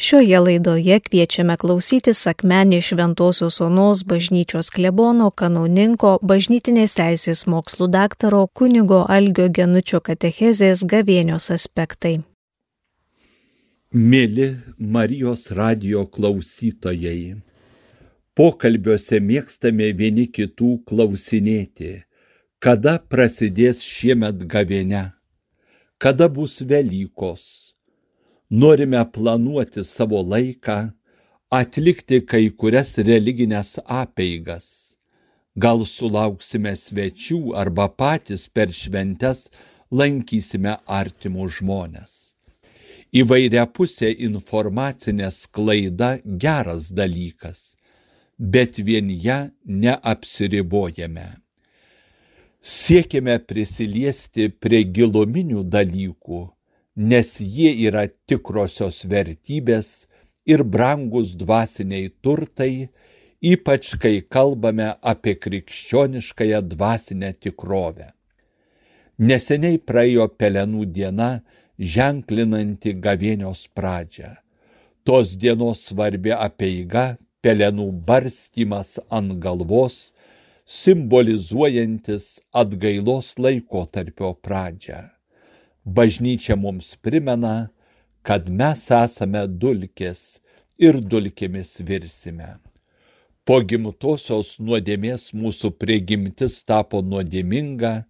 Šioje 0.00 0.38
laidoje 0.40 0.96
kviečiame 1.04 1.58
klausyti 1.60 2.14
sakmenį 2.16 2.78
Šventojios 2.86 3.58
Onos 3.60 4.00
bažnyčios 4.08 4.70
klebono 4.72 5.26
kanauninko 5.42 6.14
bažnytinės 6.30 6.94
teisės 6.96 7.42
mokslų 7.44 7.90
daktaro 7.92 8.46
kunigo 8.56 9.02
Algio 9.16 9.50
Genučio 9.58 10.00
katechezės 10.00 10.86
gavėnios 10.88 11.50
aspektai. 11.52 12.14
Mėly 13.92 14.48
Marijos 14.78 15.50
radio 15.60 16.06
klausytojai, 16.08 17.36
pokalbiuose 18.32 19.20
mėgstame 19.20 19.92
vieni 20.00 20.30
kitų 20.32 20.78
klausinėti, 20.88 21.98
kada 22.56 22.96
prasidės 23.04 23.84
šiemet 23.84 24.48
gavėne, 24.48 25.10
kada 26.00 26.32
bus 26.32 26.62
Velykos 26.64 27.69
norime 28.50 29.04
planuoti 29.12 29.84
savo 29.84 30.22
laiką, 30.22 30.90
atlikti 31.50 32.20
kai 32.26 32.50
kurias 32.50 32.96
religinės 32.98 33.78
apeigas. 33.86 34.66
Gal 35.54 35.84
sulauksime 35.86 36.72
svečių 36.78 37.54
arba 37.58 37.88
patys 37.88 38.48
per 38.48 38.70
šventes 38.74 39.48
lankysime 39.90 40.76
artimus 40.86 41.58
žmonės. 41.58 42.12
Įvairia 43.10 43.66
pusė 43.66 44.12
informacinė 44.26 45.30
sklaida 45.34 46.20
geras 46.24 46.92
dalykas, 46.94 47.74
bet 48.38 48.78
vien 48.78 49.10
ją 49.10 49.40
neapsiribojame. 49.66 51.26
Siekime 52.62 53.38
prisiliesti 53.42 54.50
prie 54.50 54.84
giluminių 54.84 55.64
dalykų 55.66 56.40
nes 56.96 57.38
jie 57.40 57.70
yra 57.86 58.06
tikrosios 58.26 59.04
vertybės 59.06 60.08
ir 60.46 60.64
brangus 60.64 61.34
dvasiniai 61.38 62.10
turtai, 62.22 62.90
ypač 63.40 63.94
kai 64.02 64.20
kalbame 64.20 64.90
apie 65.00 65.36
krikščioniškąją 65.38 66.60
dvasinę 66.74 67.32
tikrovę. 67.38 68.10
Neseniai 69.18 69.78
praėjo 69.78 70.26
pelenų 70.40 70.86
diena, 70.96 71.42
ženklinanti 71.78 72.94
gavėnios 73.00 73.68
pradžią. 73.76 74.34
Tos 75.04 75.36
dienos 75.36 75.86
svarbi 75.88 76.32
apeiga, 76.32 77.16
pelenų 77.40 77.90
barstymas 78.04 78.98
ant 79.08 79.38
galvos, 79.40 80.12
simbolizuojantis 80.66 82.40
atgailos 82.52 83.32
laikotarpio 83.38 84.34
pradžią 84.44 85.19
bažnyčia 85.84 86.56
mums 86.56 86.96
primena, 86.96 87.70
kad 88.22 88.48
mes 88.50 88.86
esame 88.92 89.46
dulkės 89.46 90.40
ir 90.78 91.00
dulkėmis 91.00 91.80
virsime. 91.86 92.58
Po 93.44 93.60
gimtosios 93.64 94.58
nuodėmės 94.60 95.30
mūsų 95.34 95.72
prigimtis 95.80 96.60
tapo 96.68 97.00
nuodėminga, 97.02 98.04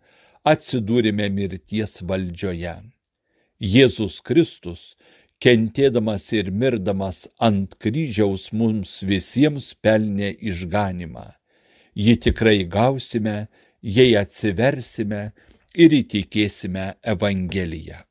atsidūrėme 0.45 1.29
mirties 1.31 2.01
valdžioje. 2.03 2.75
Jėzus 3.61 4.21
Kristus, 4.25 4.97
kentėdamas 5.41 6.27
ir 6.33 6.51
mirdamas 6.51 7.27
ant 7.39 7.77
kryžiaus 7.81 8.51
mums 8.53 9.01
visiems 9.07 9.75
pelnė 9.85 10.33
išganimą. 10.51 11.29
Jį 11.95 12.15
tikrai 12.27 12.65
gausime, 12.65 13.49
jei 13.81 14.17
atsiversime 14.17 15.31
ir 15.75 15.95
įtikėsime 16.01 16.95
Evangeliją. 17.15 18.03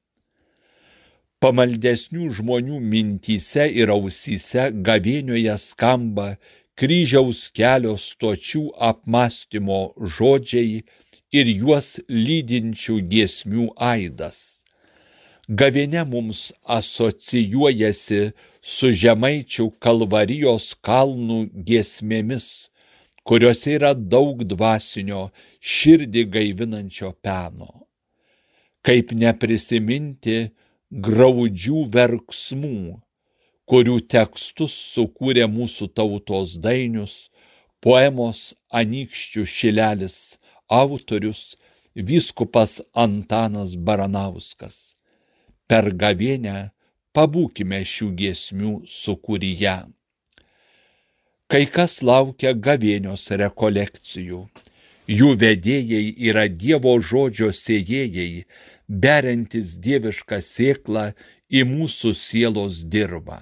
Pamaldesnių 1.40 2.30
žmonių 2.36 2.80
mintyse 2.84 3.70
ir 3.72 3.92
ausyse 3.94 4.70
gavėnioje 4.88 5.56
skamba 5.64 6.34
kryžiaus 6.80 7.46
kelio 7.56 7.96
stočių 8.00 8.66
apmąstymo 8.90 9.80
žodžiai 10.18 10.84
ir 11.32 11.52
juos 11.62 12.00
lydinčių 12.10 13.00
giesmių 13.14 13.70
aidas. 13.92 14.40
Gavėne 15.50 16.04
mums 16.06 16.50
asocijuojasi 16.78 18.22
su 18.62 18.92
žemaičių 19.02 19.70
kalvarijos 19.82 20.74
kalnų 20.86 21.40
giesmėmis, 21.70 22.70
kuriuose 23.28 23.76
yra 23.78 23.94
daug 23.94 24.44
dvasinio 24.48 25.30
širdį 25.60 26.24
gaivinančio 26.34 27.12
peno. 27.24 27.70
Kaip 28.86 29.12
neprisiminti 29.12 30.50
graudžių 30.90 31.84
verksmų, 31.94 33.00
kurių 33.70 34.00
tekstus 34.10 34.74
sukūrė 34.96 35.46
mūsų 35.52 35.92
tautos 35.94 36.56
dainius, 36.58 37.28
poemos 37.84 38.54
Anykščių 38.74 39.46
šilelis 39.46 40.16
autorius 40.70 41.56
vyskupas 41.96 42.80
Antanas 42.94 43.76
Baranauskas. 43.76 44.96
Per 45.70 45.92
gavėnę 45.94 46.72
pabūkime 47.14 47.84
šių 47.86 48.10
giesmių 48.18 48.74
sukūryje. 48.90 49.78
Kai 51.50 51.66
kas 51.66 52.04
laukia 52.06 52.52
gavėnios 52.54 53.24
rekolekcijų. 53.42 54.44
Jų 55.10 55.30
vedėjai 55.42 56.02
yra 56.30 56.44
Dievo 56.46 56.92
žodžio 57.02 57.50
sėjėjai, 57.58 58.44
beriantis 58.86 59.72
dievišką 59.82 60.38
sėklą 60.46 61.08
į 61.50 61.64
mūsų 61.72 62.14
sielos 62.14 62.84
dirbą. 62.94 63.40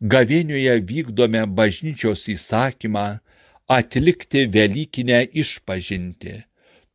Gavėnioje 0.00 0.76
vykdome 0.92 1.42
bažnyčios 1.58 2.28
įsakymą 2.30 3.18
atlikti 3.66 4.46
Velykinę 4.46 5.24
išpažinti. 5.42 6.44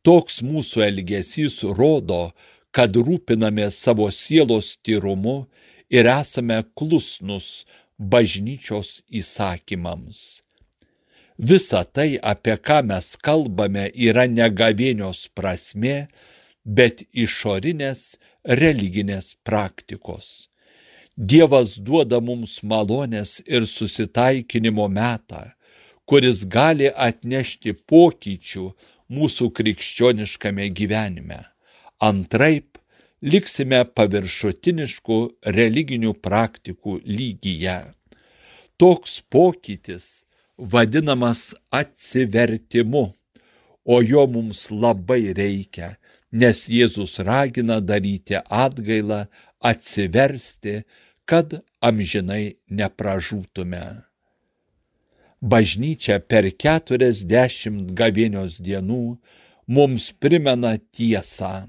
Toks 0.00 0.40
mūsų 0.40 0.86
elgesys 0.88 1.60
rodo, 1.76 2.30
kad 2.72 2.96
rūpiname 2.96 3.68
savo 3.68 4.08
sielos 4.08 4.78
tyrumu 4.80 5.42
ir 5.92 6.08
esame 6.08 6.62
klusnus 6.72 7.66
bažnyčios 7.98 9.02
įsakymams. 9.08 10.42
Visa 11.38 11.84
tai, 11.84 12.16
apie 12.22 12.56
ką 12.56 12.80
mes 12.88 13.16
kalbame, 13.20 13.90
yra 13.92 14.24
ne 14.26 14.48
gavėnios 14.48 15.26
prasme, 15.36 16.08
bet 16.64 17.04
išorinės 17.12 18.16
religinės 18.44 19.34
praktikos. 19.44 20.48
Dievas 21.16 21.76
duoda 21.80 22.20
mums 22.20 22.62
malonės 22.62 23.40
ir 23.46 23.66
susitaikinimo 23.68 24.88
metą, 24.88 25.52
kuris 26.04 26.44
gali 26.44 26.88
atnešti 26.92 27.72
pokyčių 27.88 28.64
mūsų 29.12 29.50
krikščioniškame 29.56 30.68
gyvenime. 30.76 31.40
Antraip, 32.00 32.76
liksime 33.26 33.82
paviršutiniškų 33.98 35.18
religinių 35.56 36.12
praktikų 36.22 37.00
lygyje. 37.02 37.78
Toks 38.78 39.18
pokytis 39.32 40.06
vadinamas 40.56 41.50
atsivertimu, 41.74 43.06
o 43.84 43.96
jo 44.02 44.26
mums 44.30 44.66
labai 44.70 45.32
reikia, 45.34 45.96
nes 46.30 46.66
Jėzus 46.70 47.18
ragina 47.26 47.80
daryti 47.80 48.38
atgailą, 48.38 49.24
atsiversti, 49.58 50.82
kad 51.26 51.58
amžinai 51.82 52.56
nepražūtume. 52.70 53.86
Bažnyčia 55.42 56.20
per 56.22 56.46
keturiasdešimt 56.50 57.90
gavėnios 57.98 58.60
dienų 58.62 59.16
mums 59.66 60.12
primena 60.22 60.76
tiesą 60.78 61.66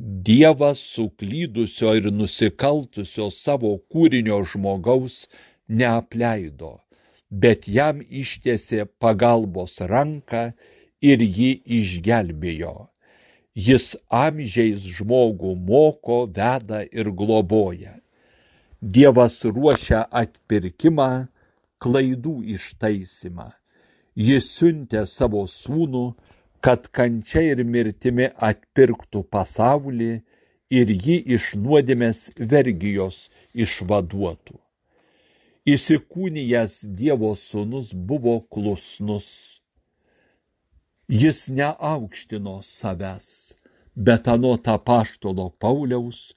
Dievas 0.00 0.78
suklydusio 0.78 1.90
ir 1.98 2.06
nusikaltusio 2.18 3.26
savo 3.30 3.72
kūrinio 3.92 4.38
žmogaus 4.48 5.26
neapleido, 5.68 6.70
bet 7.42 7.68
jam 7.68 8.00
ištiesė 8.22 8.86
pagalbos 9.02 9.74
ranką 9.92 10.46
ir 11.04 11.20
jį 11.20 11.50
išgelbėjo. 11.80 12.72
Jis 13.66 13.90
amžiais 14.08 14.88
žmogų 14.96 15.52
moko, 15.68 16.24
veda 16.24 16.80
ir 16.88 17.12
globoja. 17.12 17.98
Dievas 18.80 19.36
ruošia 19.44 20.06
atpirkimą, 20.22 21.28
klaidų 21.76 22.38
ištaisimą. 22.56 23.50
Jis 24.16 24.48
siuntė 24.56 25.04
savo 25.04 25.44
sūnų, 25.44 26.06
kad 26.64 26.88
kančia 26.96 27.42
ir 27.52 27.62
mirtimi 27.64 28.28
atpirktų 28.50 29.22
pasaulį 29.32 30.10
ir 30.70 30.90
jį 31.06 31.16
iš 31.36 31.52
nuodėmės 31.58 32.26
vergijos 32.36 33.28
išvaduotų. 33.54 34.58
Įsikūnijęs 35.70 36.80
Dievo 36.98 37.32
sūnus 37.36 37.92
buvo 37.92 38.40
klusnus. 38.52 39.28
Jis 41.10 41.48
neaukštino 41.50 42.60
savęs, 42.64 43.26
bet 43.96 44.28
anot 44.30 44.68
apaštalo 44.70 45.50
Pauliaus, 45.60 46.30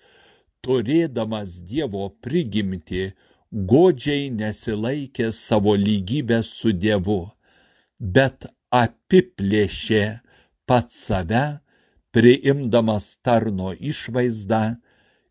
turėdamas 0.66 1.60
Dievo 1.70 2.10
prigimti, 2.26 3.12
godžiai 3.54 4.32
nesilaikė 4.34 5.30
savo 5.32 5.76
lygybę 5.78 6.42
su 6.48 6.74
Dievu, 6.74 7.22
bet 8.00 8.50
apiplėšė 8.74 10.04
pats 10.66 10.98
save, 11.08 11.44
priimdamas 12.14 13.14
tarno 13.26 13.74
išvaizdą 13.74 14.64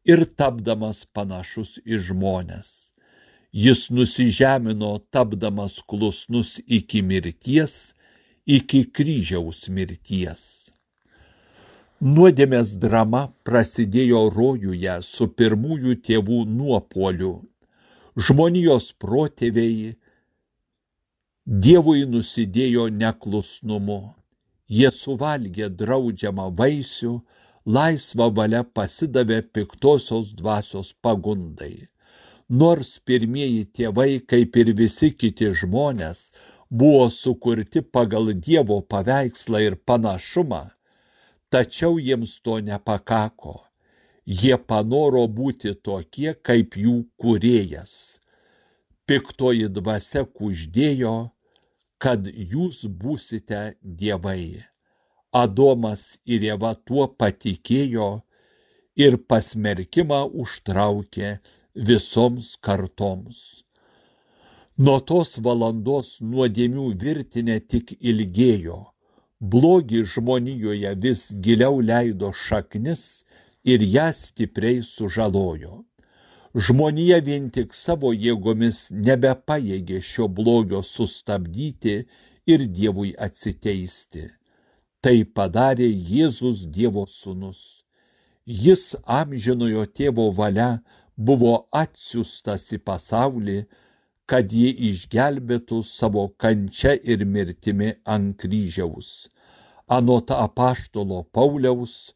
ir 0.07 0.25
tapdamas 0.39 1.05
panašus 1.15 1.77
į 1.83 1.99
žmonės. 2.09 2.71
Jis 3.53 3.89
nusižemino 3.93 4.95
tapdamas 5.13 5.81
klusnus 5.91 6.57
iki 6.67 7.03
mirties, 7.05 7.93
iki 8.47 8.87
kryžiaus 8.97 9.67
mirties. 9.69 10.45
Nuodėmės 12.03 12.73
drama 12.83 13.29
prasidėjo 13.47 14.25
rojuje 14.35 14.95
su 15.07 15.29
pirmųjų 15.39 15.99
tėvų 16.07 16.39
nuopoliu. 16.51 17.35
Žmonijos 18.19 18.89
protėviai 18.99 19.93
Dievui 21.45 22.05
nusidėjo 22.07 22.85
neklusnumu. 22.95 24.15
Jie 24.71 24.91
suvalgė 24.95 25.67
draudžiamą 25.75 26.45
vaisių, 26.55 27.17
laisvą 27.67 28.29
valią 28.37 28.61
pasidavė 28.63 29.41
piktosios 29.51 30.31
dvasios 30.39 30.93
pagundai. 31.03 31.89
Nors 32.49 33.01
pirmieji 33.05 33.67
tėvai, 33.75 34.23
kaip 34.23 34.57
ir 34.57 34.71
visi 34.79 35.11
kiti 35.11 35.51
žmonės, 35.51 36.31
buvo 36.71 37.11
sukurti 37.11 37.83
pagal 37.83 38.33
Dievo 38.39 38.79
paveikslą 38.81 39.67
ir 39.67 39.81
panašumą, 39.83 40.71
tačiau 41.51 41.99
jiems 41.99 42.39
to 42.39 42.61
nepakako. 42.61 43.65
Jie 44.25 44.55
panoro 44.63 45.27
būti 45.27 45.75
tokie 45.75 46.39
kaip 46.39 46.79
jų 46.79 47.01
kūrėjas. 47.19 48.12
Piktoji 49.13 49.67
dvasia 49.69 50.23
kuždėjo, 50.25 51.11
kad 52.01 52.29
jūs 52.53 52.79
būsite 53.01 53.59
dievai. 53.83 54.63
Adomas 55.41 56.05
ir 56.25 56.47
Jėva 56.47 56.71
tuo 56.89 57.05
patikėjo 57.21 58.07
ir 59.05 59.19
pasmerkimą 59.29 60.23
užtraukė 60.45 61.35
visoms 61.91 62.55
kartoms. 62.65 63.45
Nuo 64.81 64.97
tos 65.13 65.37
valandos 65.45 66.17
nuodėmių 66.33 66.89
virtinė 67.05 67.61
tik 67.69 67.93
ilgėjo, 68.01 68.81
blogi 69.55 70.07
žmonijoje 70.17 70.97
vis 71.05 71.29
giliau 71.45 71.85
leido 71.85 72.33
šaknis 72.49 73.07
ir 73.63 73.85
ją 73.85 74.09
stipriai 74.25 74.81
sužalojo. 74.81 75.83
Žmonija 76.55 77.17
vien 77.25 77.47
tik 77.49 77.71
savo 77.73 78.11
jėgomis 78.13 78.79
nebepajėgė 78.93 80.01
šio 80.05 80.27
blogio 80.39 80.83
sustabdyti 80.85 81.95
ir 82.55 82.65
Dievui 82.79 83.15
atsiteisti. 83.27 84.27
Tai 85.01 85.15
padarė 85.39 85.89
Jėzus 85.89 86.67
Dievo 86.75 87.07
sūnus. 87.09 87.63
Jis 88.45 88.85
amžinojo 89.17 89.87
tėvo 89.97 90.29
valia 90.43 90.69
buvo 91.17 91.55
atsiustas 91.73 92.69
į 92.77 92.83
pasaulį, 92.85 93.59
kad 94.29 94.53
jį 94.53 94.77
išgelbėtų 94.91 95.81
savo 95.89 96.29
kančia 96.37 96.99
ir 97.01 97.25
mirtimi 97.25 97.95
ant 98.05 98.37
kryžiaus. 98.37 99.31
Anot 99.89 100.37
apaštolo 100.37 101.25
Pauliaus, 101.33 102.13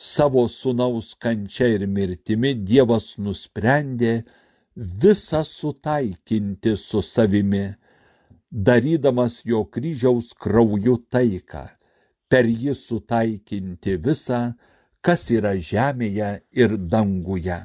savo 0.00 0.48
sunaus 0.48 1.14
kančia 1.14 1.66
ir 1.76 1.82
mirtimi 1.86 2.54
Dievas 2.68 3.18
nusprendė 3.20 4.12
visą 5.02 5.42
sutaikinti 5.44 6.72
su 6.80 7.02
savimi, 7.04 7.66
darydamas 8.50 9.42
jo 9.44 9.60
kryžiaus 9.74 10.30
krauju 10.42 10.94
taiką, 11.12 11.66
per 12.32 12.48
jį 12.48 12.72
sutaikinti 12.78 13.98
visą, 14.06 14.40
kas 15.04 15.26
yra 15.36 15.52
žemėje 15.70 16.30
ir 16.62 16.76
danguje. 16.94 17.58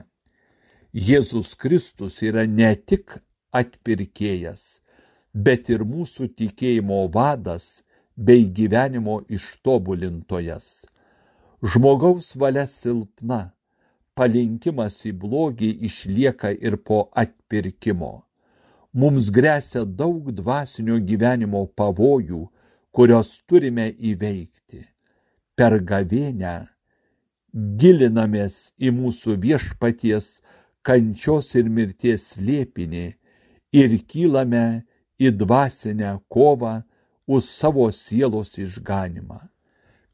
Jėzus 0.91 1.53
Kristus 1.55 2.19
yra 2.23 2.43
ne 2.47 2.73
tik 2.75 3.15
atpirkėjas, 3.55 4.81
bet 5.31 5.71
ir 5.71 5.87
mūsų 5.87 6.27
tikėjimo 6.35 6.99
vadas 7.15 7.85
bei 8.15 8.43
gyvenimo 8.59 9.21
ištobulintojas. 9.37 10.83
Žmogaus 11.65 12.35
valia 12.37 12.67
silpna, 12.69 13.39
palinkimas 14.13 14.99
į 15.09 15.15
blogį 15.17 15.69
išlieka 15.87 16.51
ir 16.53 16.75
po 16.77 16.99
atpirkimo. 17.17 18.11
Mums 18.93 19.31
grėsia 19.33 19.81
daug 20.01 20.29
dvasinio 20.37 20.99
gyvenimo 21.09 21.63
pavojų, 21.79 22.43
kurios 22.93 23.31
turime 23.49 23.87
įveikti. 24.11 24.83
Per 25.57 25.79
gavėnę 25.89 26.53
gilinamės 27.81 28.59
į 28.77 28.93
mūsų 28.99 29.39
viešpaties 29.47 30.29
kančios 30.85 31.49
ir 31.57 31.73
mirties 31.79 32.29
slėpinį 32.35 33.07
ir 33.81 33.97
kylame 34.13 34.67
į 35.17 35.33
dvasinę 35.41 36.13
kovą 36.29 36.77
už 37.25 37.49
savo 37.49 37.89
sielos 37.89 38.53
išganimą. 38.61 39.41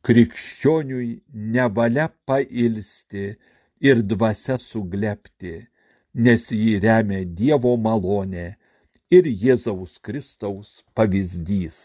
Krikščioniui 0.02 1.10
nevalia 1.56 2.08
pailsti 2.26 3.26
ir 3.90 4.02
dvasia 4.14 4.56
suglepti, 4.58 5.54
nes 6.26 6.48
jį 6.52 6.80
remia 6.86 7.22
Dievo 7.42 7.76
malonė 7.78 8.48
ir 9.14 9.28
Jėzaus 9.44 10.00
Kristaus 10.02 10.80
pavyzdys. 10.98 11.78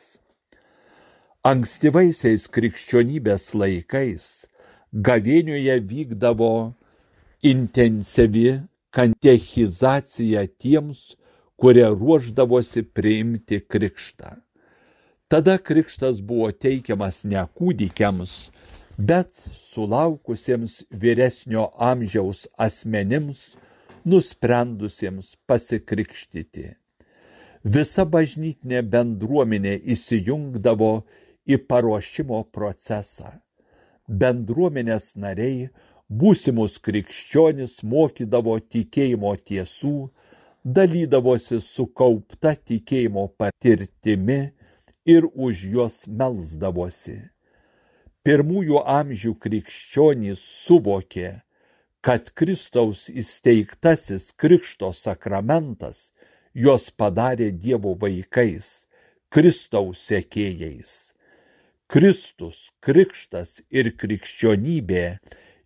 Ankstyvaisiais 1.47 2.47
krikščionybės 2.57 3.51
laikais 3.55 4.31
gavėnioje 5.09 5.77
vykdavo 5.93 6.55
intensyvi 7.53 8.49
katechizacija 8.97 10.47
tiems, 10.57 11.13
kurie 11.61 11.87
ruoždavosi 11.93 12.83
priimti 12.97 13.61
krikštą. 13.61 14.46
Tada 15.29 15.59
krikštas 15.59 16.21
buvo 16.23 16.53
teikiamas 16.55 17.25
ne 17.27 17.41
kūdikiams, 17.59 18.35
bet 18.95 19.33
sulaukusiems 19.73 20.85
vyresnio 20.91 21.65
amžiaus 21.83 22.45
asmenims, 22.67 23.57
nusprendusiems 24.07 25.33
pasikrikštyti. 25.51 26.69
Visa 27.67 28.05
bažnytinė 28.07 28.85
bendruomenė 28.87 29.73
įsijungdavo 29.97 30.93
į 31.51 31.59
paruošimo 31.73 32.45
procesą. 32.55 33.33
Bendruomenės 34.07 35.17
nariai 35.19 35.73
būsimus 36.07 36.79
krikščionis 36.79 37.81
mokydavo 37.83 38.61
tikėjimo 38.63 39.35
tiesų, 39.51 39.97
dalydavosi 40.63 41.59
sukaupta 41.59 42.55
tikėjimo 42.55 43.27
patirtimi 43.43 44.39
ir 45.07 45.25
už 45.33 45.65
juos 45.71 46.03
melsdavosi. 46.11 47.21
Pirmųjų 48.27 48.83
amžių 48.91 49.37
krikščionys 49.39 50.43
suvokė, 50.67 51.29
kad 52.03 52.33
Kristaus 52.35 53.07
įsteigtasis 53.11 54.33
Krikšto 54.35 54.91
sakramentas 54.95 56.11
juos 56.55 56.91
padarė 56.91 57.53
Dievo 57.55 57.95
vaikais, 57.99 58.87
Kristaus 59.31 60.03
sekėjais. 60.11 61.13
Kristus, 61.87 62.73
Krikštas 62.83 63.61
ir 63.71 63.93
krikščionybė 63.95 65.07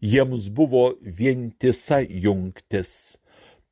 jiems 0.00 0.49
buvo 0.52 0.85
vientisa 1.00 2.00
jungtis. 2.04 3.16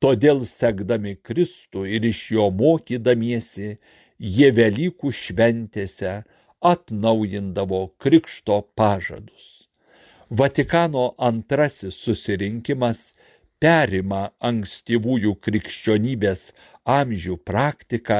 Todėl 0.01 0.45
sekdami 0.47 1.17
Kristų 1.21 1.83
ir 1.85 2.05
iš 2.09 2.21
jo 2.37 2.47
mokydamiesi, 2.55 3.75
jie 4.19 4.51
Velykų 4.51 5.11
šventėse 5.15 6.19
atnaujindavo 6.59 7.87
Krikšto 8.03 8.61
pažadus. 8.75 9.69
Vatikano 10.29 11.15
antrasis 11.17 11.95
susirinkimas 11.97 13.13
perima 13.59 14.29
ankstyvųjų 14.39 15.33
krikščionybės 15.41 16.51
amžių 16.85 17.37
praktiką 17.49 18.19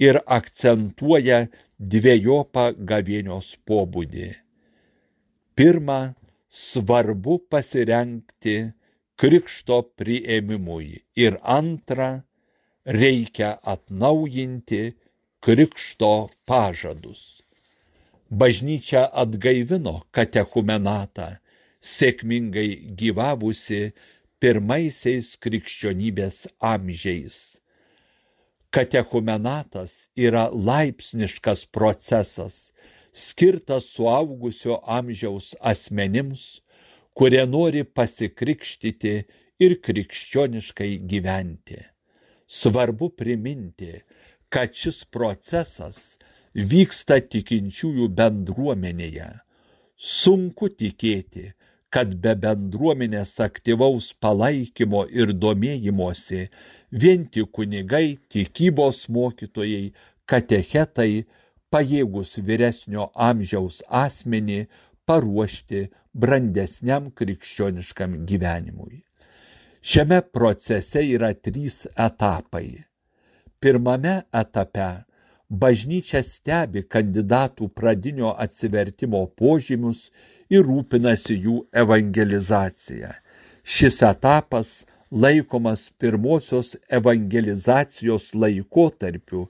ir 0.00 0.20
akcentuoja 0.38 1.46
dviejopą 1.78 2.70
gavėnios 2.88 3.52
pobūdį. 3.68 4.30
Pirma, 5.56 6.14
svarbu 6.48 7.38
pasirenkti 7.52 8.56
krikšto 9.20 9.82
priėmimui 9.98 11.02
ir 11.16 11.38
antra, 11.42 12.24
reikia 12.86 13.56
atnaujinti 13.74 14.82
krikšto 15.46 16.26
pažadus. 16.42 17.20
Bažnyčia 18.26 19.04
atgaivino 19.22 20.00
katechumenatą, 20.10 21.36
sėkmingai 21.78 22.96
gyvavusi 22.98 23.92
pirmaisiais 24.42 25.28
krikščionybės 25.38 26.40
amžiais. 26.58 27.36
Katechumenatas 28.74 29.94
yra 30.18 30.48
laipsniškas 30.50 31.62
procesas, 31.70 32.72
skirtas 33.14 33.86
suaugusio 33.94 34.80
amžiaus 34.98 35.52
asmenims, 35.62 36.58
kurie 37.14 37.46
nori 37.46 37.86
pasikrikštyti 37.86 39.14
ir 39.62 39.78
krikščioniškai 39.86 40.90
gyventi. 41.06 41.84
Svarbu 42.50 43.14
priminti, 43.14 43.94
kad 44.56 44.72
šis 44.72 45.02
procesas 45.12 45.96
vyksta 46.56 47.18
tikinčiųjų 47.20 48.06
bendruomenėje. 48.16 49.26
Sunku 50.00 50.70
tikėti, 50.72 51.50
kad 51.92 52.14
be 52.24 52.32
bendruomenės 52.40 53.34
aktyvaus 53.44 54.06
palaikymo 54.24 55.02
ir 55.12 55.34
domėjimosi 55.36 56.46
vien 57.04 57.28
tik 57.28 57.52
kunigai, 57.58 58.16
tikybos 58.32 59.02
mokytojai, 59.12 59.92
katechetai 60.24 61.26
pajėgus 61.68 62.38
vyresnio 62.48 63.10
amžiaus 63.28 63.82
asmenį 64.04 64.62
paruošti 65.04 65.86
brandesniam 66.16 67.12
krikščioniškam 67.12 68.22
gyvenimui. 68.24 69.04
Šiame 69.84 70.24
procese 70.32 71.04
yra 71.04 71.34
trys 71.36 71.82
etapai. 71.92 72.86
Pirmame 73.60 74.14
etape 74.40 74.88
bažnyčia 75.50 76.22
stebi 76.26 76.82
kandidatų 76.94 77.68
pradinio 77.78 78.32
atsivertimo 78.44 79.22
požymius 79.38 80.10
ir 80.50 80.66
rūpinasi 80.66 81.38
jų 81.46 81.56
evangelizacija. 81.84 83.14
Šis 83.62 84.02
etapas 84.06 84.84
laikomas 85.10 85.88
pirmosios 85.98 86.76
evangelizacijos 86.98 88.32
laikotarpiu 88.34 89.46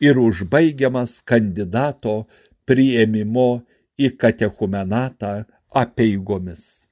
ir 0.00 0.20
užbaigiamas 0.20 1.18
kandidato 1.24 2.22
priėmimo 2.68 3.48
į 3.98 4.12
katechumenatą 4.20 5.32
apeigomis. 5.82 6.88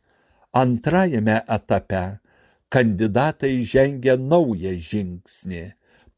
Antrajame 0.57 1.43
etape 1.57 2.05
kandidatai 2.73 3.61
žengia 3.63 4.17
naują 4.17 4.73
žingsnį, 4.89 5.65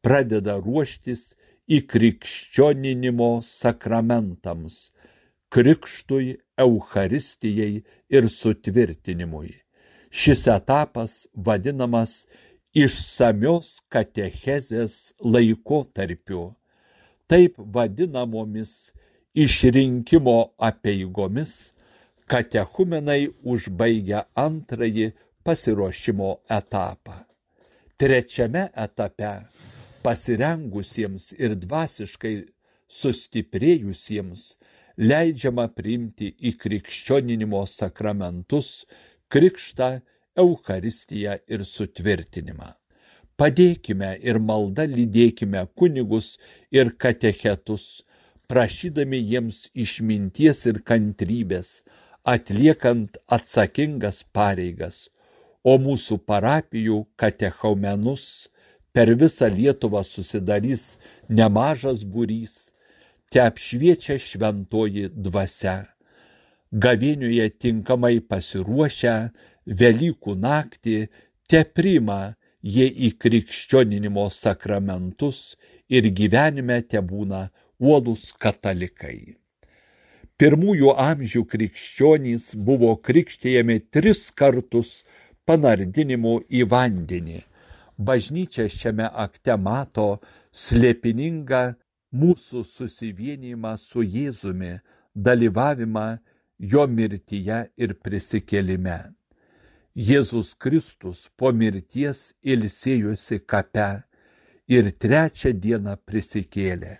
pradeda 0.05 0.57
ruoštis 0.61 1.33
į 1.69 1.83
krikščioninimo 1.91 3.31
sakramentams 3.45 4.89
krikštui, 5.49 6.37
Eucharistijai 6.59 7.83
ir 8.09 8.27
sutvirtinimui. 8.29 9.53
Šis 10.09 10.45
etapas 10.51 11.13
vadinamas 11.33 12.25
išsamios 12.75 13.77
katechezės 13.93 15.13
laikotarpiu. 15.23 16.49
Taip 17.29 17.55
vadinamomis 17.57 18.91
išrinkimo 19.33 20.37
apeigomis 20.69 21.53
katechumenai 22.29 23.29
užbaigia 23.53 24.25
antrąjį 24.35 25.11
pasiruošimo 25.45 26.31
etapą. 26.59 27.23
Trečiame 27.99 28.67
etape 28.85 29.31
pasirengusiems 30.05 31.31
ir 31.37 31.55
dvasiškai 31.63 32.35
sustiprėjusiems 32.99 34.43
leidžiama 34.99 35.67
priimti 35.75 36.33
į 36.49 36.55
krikščioninimo 36.59 37.63
sakramentus, 37.69 38.85
krikštą, 39.31 39.99
Eucharistiją 40.39 41.35
ir 41.51 41.63
sutvirtinimą. 41.67 42.69
Padėkime 43.39 44.13
ir 44.23 44.39
malda 44.39 44.85
lydėkime 44.87 45.65
kunigus 45.79 46.33
ir 46.75 46.91
katechetus, 47.03 48.03
prašydami 48.51 49.19
jiems 49.31 49.65
išminties 49.85 50.65
ir 50.71 50.81
kantrybės, 50.89 51.81
atliekant 52.23 53.19
atsakingas 53.37 54.23
pareigas, 54.35 55.07
o 55.63 55.75
mūsų 55.79 56.19
parapijų 56.29 57.01
katechaumenus 57.19 58.49
per 58.99 59.13
visą 59.15 59.47
Lietuvą 59.47 60.01
susidarys 60.03 60.81
nemažas 61.37 62.01
būrys 62.13 62.55
te 63.31 63.39
apšviečia 63.39 64.17
šventoji 64.19 65.05
dvasia. 65.25 65.75
Gavėniuje 66.83 67.45
tinkamai 67.63 68.17
pasiruošę 68.19 69.15
Velykų 69.81 70.35
naktį 70.43 70.97
te 71.47 71.63
prima 71.77 72.19
jie 72.75 72.89
į 73.07 73.13
krikščioninimo 73.23 74.25
sakramentus 74.35 75.39
ir 75.87 76.11
gyvenime 76.19 76.81
te 76.83 76.99
būna 76.99 77.45
uolus 77.79 78.33
katalikai. 78.35 79.37
Pirmųjų 80.35 80.97
amžių 81.07 81.45
krikščionys 81.53 82.51
buvo 82.67 82.97
krikštėjami 82.99 83.79
tris 83.95 84.27
kartus 84.35 84.97
panardinimu 85.47 86.41
į 86.51 86.67
vandenį. 86.75 87.45
Bažnyčia 87.99 88.69
šiame 88.71 89.09
akte 89.11 89.57
mato 89.59 90.07
slėpiningą 90.55 91.63
mūsų 92.15 92.63
susivienijimą 92.63 93.73
su 93.77 94.03
Jėzumi, 94.03 94.77
dalyvavimą 95.15 96.07
jo 96.59 96.85
mirtyje 96.87 97.59
ir 97.75 97.95
prisikėlime. 98.03 98.99
Jėzus 99.95 100.53
Kristus 100.55 101.25
po 101.35 101.51
mirties 101.51 102.31
ilsėjosi 102.43 103.41
kape 103.43 103.89
ir 104.71 104.91
trečią 104.95 105.51
dieną 105.51 105.97
prisikėlė. 106.07 106.99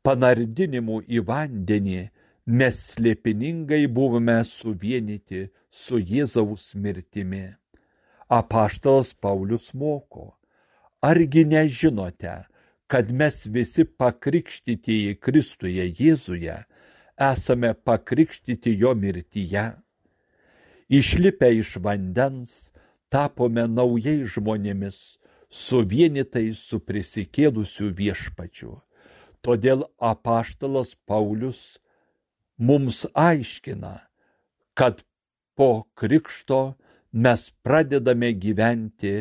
Panardinimu 0.00 1.02
į 1.12 1.20
vandenį 1.28 2.00
mes 2.46 2.80
slėpiningai 2.94 3.84
buvome 3.90 4.38
suvienyti 4.48 5.48
su 5.68 5.98
Jėzaus 5.98 6.72
mirtimi. 6.74 7.50
Apaštalas 8.28 9.14
Paulius 9.14 9.72
moko, 9.74 10.34
argi 11.00 11.44
nežinote, 11.44 12.46
kad 12.86 13.10
mes 13.12 13.44
visi 13.46 13.84
pakrikštytieji 13.84 15.18
Kristuje 15.22 15.86
Jėzuje 15.86 16.56
esame 17.16 17.74
pakrikštyti 17.74 18.74
jo 18.78 18.94
mirtyje. 18.94 19.66
Išlipę 20.88 21.50
iš 21.58 21.76
vandens, 21.82 22.70
tapome 23.10 23.66
naujai 23.66 24.26
žmonėmis, 24.30 25.18
suvienytai 25.50 26.50
su 26.54 26.78
prisikėlusiu 26.82 27.90
viešpačiu. 27.94 28.80
Todėl 29.42 29.86
apaštalas 30.02 30.94
Paulius 31.06 31.78
mums 32.58 33.04
aiškina, 33.14 34.00
kad 34.74 35.02
po 35.54 35.86
krikšto 35.94 36.74
mes 37.22 37.42
pradedame 37.64 38.30
gyventi 38.44 39.14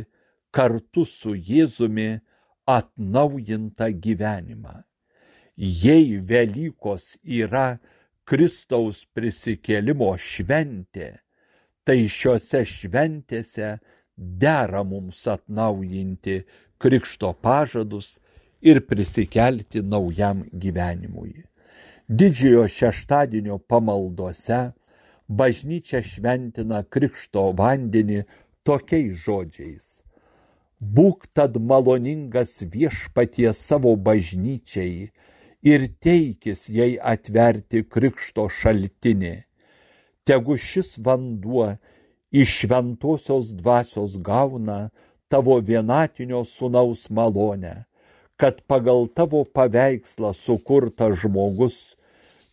kartu 0.55 1.05
su 1.07 1.31
Jėzumi 1.35 2.19
atnaujintą 2.67 3.87
gyvenimą. 4.03 4.75
Jei 5.55 6.17
Velykos 6.19 7.15
yra 7.23 7.77
Kristaus 8.27 9.05
prisikėlimo 9.15 10.11
šventė, 10.19 11.09
tai 11.85 12.07
šiuose 12.11 12.65
šventėse 12.67 13.75
dera 14.17 14.83
mums 14.83 15.23
atnaujinti 15.31 16.41
krikšto 16.81 17.31
pažadus 17.45 18.15
ir 18.59 18.81
prisikelti 18.89 19.85
naujam 19.85 20.43
gyvenimui. 20.51 21.45
Didžiojo 22.09 22.65
šeštadienio 22.69 23.57
pamaldose 23.71 24.59
bažnyčia 25.27 26.01
šventina 26.05 26.83
krikšto 26.83 27.51
vandenį 27.59 28.23
tokiais 28.63 29.21
žodžiais 29.25 29.95
Būk 30.79 31.25
tad 31.33 31.55
maloningas 31.57 32.59
viešpatie 32.73 33.53
savo 33.55 33.95
bažnyčiai 33.95 35.09
ir 35.63 35.85
teikis 36.03 36.67
jai 36.69 36.97
atverti 36.99 37.81
krikšto 37.87 38.49
šaltinį. 38.51 39.35
Tegu 40.27 40.57
šis 40.59 40.97
vanduo 40.99 41.69
iš 42.31 42.57
šventosios 42.59 43.53
dvasios 43.55 44.19
gauna 44.19 44.89
tavo 45.31 45.57
vienatinio 45.69 46.43
sunaus 46.43 47.09
malonę, 47.09 47.85
kad 48.35 48.61
pagal 48.67 49.07
tavo 49.07 49.45
paveikslą 49.45 50.33
sukurtas 50.35 51.17
žmogus 51.23 51.95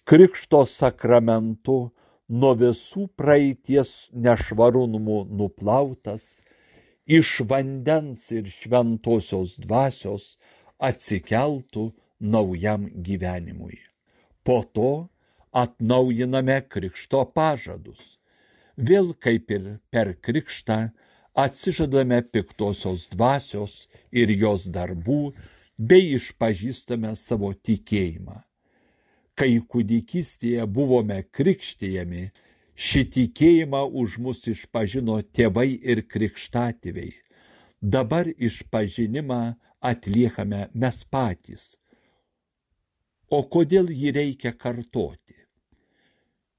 krikšto 0.07 0.63
sakramentu 0.65 1.91
nuo 2.33 2.53
visų 2.57 3.07
praeities 3.21 3.91
nešvarumų 4.27 5.19
nuplautas 5.41 6.25
iš 7.19 7.43
vandens 7.51 8.31
ir 8.33 8.49
šventosios 8.49 9.59
dvasios 9.61 10.37
atsikeltų 10.89 11.91
naujam 12.35 12.89
gyvenimui. 13.09 13.79
Po 14.47 14.63
to 14.65 14.93
atnaujiname 15.53 16.61
krikšto 16.73 17.25
pažadus. 17.37 18.01
Vėl 18.77 19.13
kaip 19.15 19.51
ir 19.53 19.67
per 19.93 20.15
krikštą 20.17 20.79
atsižadame 21.45 22.23
piktosios 22.33 23.09
dvasios 23.13 23.89
ir 24.11 24.33
jos 24.33 24.65
darbų, 24.73 25.35
bei 25.77 26.15
išpažįstame 26.17 27.13
savo 27.17 27.53
tikėjimą. 27.53 28.41
Kai 29.39 29.59
kūdikystėje 29.75 30.67
buvome 30.79 31.19
krikštėjami, 31.39 32.25
šį 32.87 33.03
tikėjimą 33.17 33.83
už 34.03 34.19
mus 34.25 34.47
išpažino 34.53 35.19
tėvai 35.37 35.69
ir 35.93 36.05
krikštatėviai. 36.15 37.15
Dabar 37.81 38.29
išpažinimą 38.31 39.43
atliekame 39.93 40.67
mes 40.75 41.05
patys. 41.11 41.73
O 43.33 43.43
kodėl 43.49 43.89
jį 43.91 44.13
reikia 44.19 44.53
kartoti? 44.53 45.43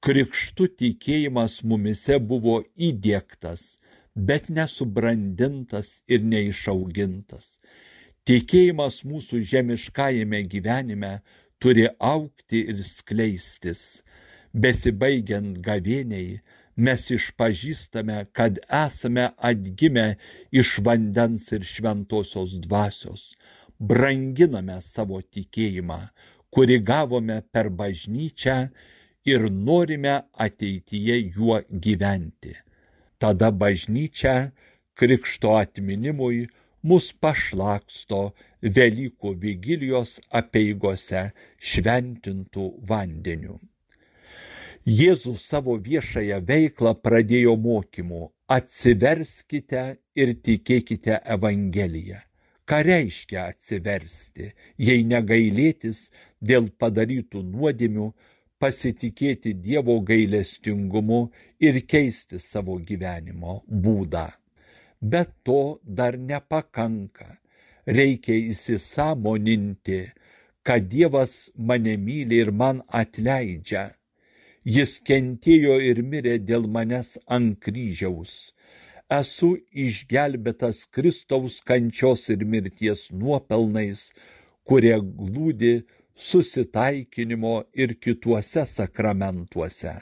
krikštu 0.04 0.68
tikėjimas 0.80 1.62
mumise 1.64 2.18
buvo 2.20 2.58
įdėktas, 2.76 3.78
bet 4.30 4.50
nesubrandintas 4.52 5.94
ir 6.12 6.26
neišaugintas. 6.28 7.62
Tikėjimas 8.28 9.00
mūsų 9.08 9.40
žemiškajame 9.52 10.42
gyvenime 10.52 11.14
turi 11.64 11.88
aukti 12.00 12.60
ir 12.72 12.82
skleistis. 12.84 14.04
Besibaigiant 14.54 15.62
gavėniai, 15.64 16.42
mes 16.76 17.06
išpažįstame, 17.16 18.18
kad 18.36 18.60
esame 18.68 19.30
atgimę 19.50 20.08
iš 20.52 20.76
vandens 20.86 21.48
ir 21.56 21.64
šventosios 21.64 22.58
dvasios. 22.66 23.32
Branginame 23.80 24.82
savo 24.84 25.22
tikėjimą, 25.24 26.02
kurį 26.54 26.82
gavome 26.92 27.40
per 27.56 27.72
bažnyčią 27.80 28.58
ir 29.26 29.48
norime 29.50 30.20
ateityje 30.46 31.18
juo 31.38 31.62
gyventi. 31.88 32.58
Tada 33.24 33.54
bažnyčia 33.56 34.52
krikšto 35.00 35.56
atminimui 35.64 36.50
mus 36.84 37.14
pašlaksto 37.24 38.34
Velykų 38.64 39.34
vigilijos 39.44 40.22
apieigose 40.32 41.34
šventintų 41.60 42.68
vandeniu. 42.88 43.58
Jėzus 44.88 45.44
savo 45.48 45.76
viešąją 45.80 46.38
veiklą 46.48 46.94
pradėjo 46.96 47.58
mokymu- 47.60 48.32
atsiverskite 48.58 49.84
ir 50.16 50.34
tikėkite 50.48 51.20
Evangeliją. 51.36 52.20
Ką 52.66 52.80
reiškia 52.88 53.50
atsiversti, 53.52 54.54
jei 54.78 55.04
negailėtis 55.04 56.10
dėl 56.40 56.70
padarytų 56.80 57.44
nuodėmių, 57.44 58.14
pasitikėti 58.60 59.54
Dievo 59.60 60.00
gailestingumu 60.00 61.32
ir 61.60 61.82
keisti 61.82 62.40
savo 62.40 62.80
gyvenimo 62.80 63.64
būdą. 63.68 64.32
Bet 65.02 65.36
to 65.44 65.80
dar 65.84 66.18
nepakanka. 66.18 67.43
Reikia 67.88 68.36
įsisamoninti, 68.54 70.14
kad 70.64 70.88
Dievas 70.88 71.52
mane 71.58 71.98
myli 72.00 72.40
ir 72.40 72.52
man 72.52 72.80
atleidžia. 72.88 73.92
Jis 74.64 75.02
kentėjo 75.04 75.76
ir 75.84 76.00
mirė 76.08 76.38
dėl 76.40 76.70
manęs 76.72 77.18
ant 77.28 77.58
kryžiaus. 77.60 78.54
Esu 79.12 79.58
išgelbėtas 79.76 80.86
Kristaus 80.96 81.60
kančios 81.68 82.30
ir 82.32 82.46
mirties 82.48 83.10
nuopelnais, 83.12 84.14
kurie 84.64 84.96
glūdi 85.04 85.84
susitaikinimo 86.16 87.66
ir 87.76 87.98
kituose 88.00 88.64
sakramentuose. 88.66 89.98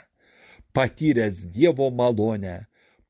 Patyręs 0.71 1.41
Dievo 1.49 1.89
malonę, 1.89 2.67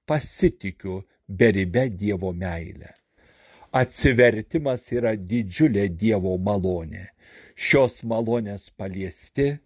pasitikiu 0.08 1.04
beribę 1.28 1.90
Dievo 1.90 2.32
meilę. 2.34 3.01
Atsivertimas 3.72 4.90
yra 4.92 5.14
didžiulė 5.16 5.86
Dievo 5.96 6.34
malonė. 6.36 7.06
Šios 7.56 8.02
malonės 8.04 8.66
paliesti, 8.76 9.62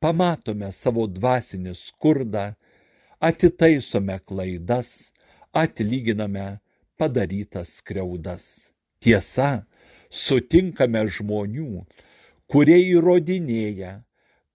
pamatome 0.00 0.70
savo 0.72 1.04
dvasinį 1.04 1.74
skurdą, 1.76 2.54
atitaisome 3.20 4.16
klaidas, 4.24 5.10
atlyginame 5.52 6.46
padarytas 6.96 7.74
skriaudas. 7.82 8.46
Tiesa, 9.04 9.66
sutinkame 10.08 11.02
žmonių, 11.18 11.84
kurie 12.48 12.78
įrodinėja, 12.94 13.98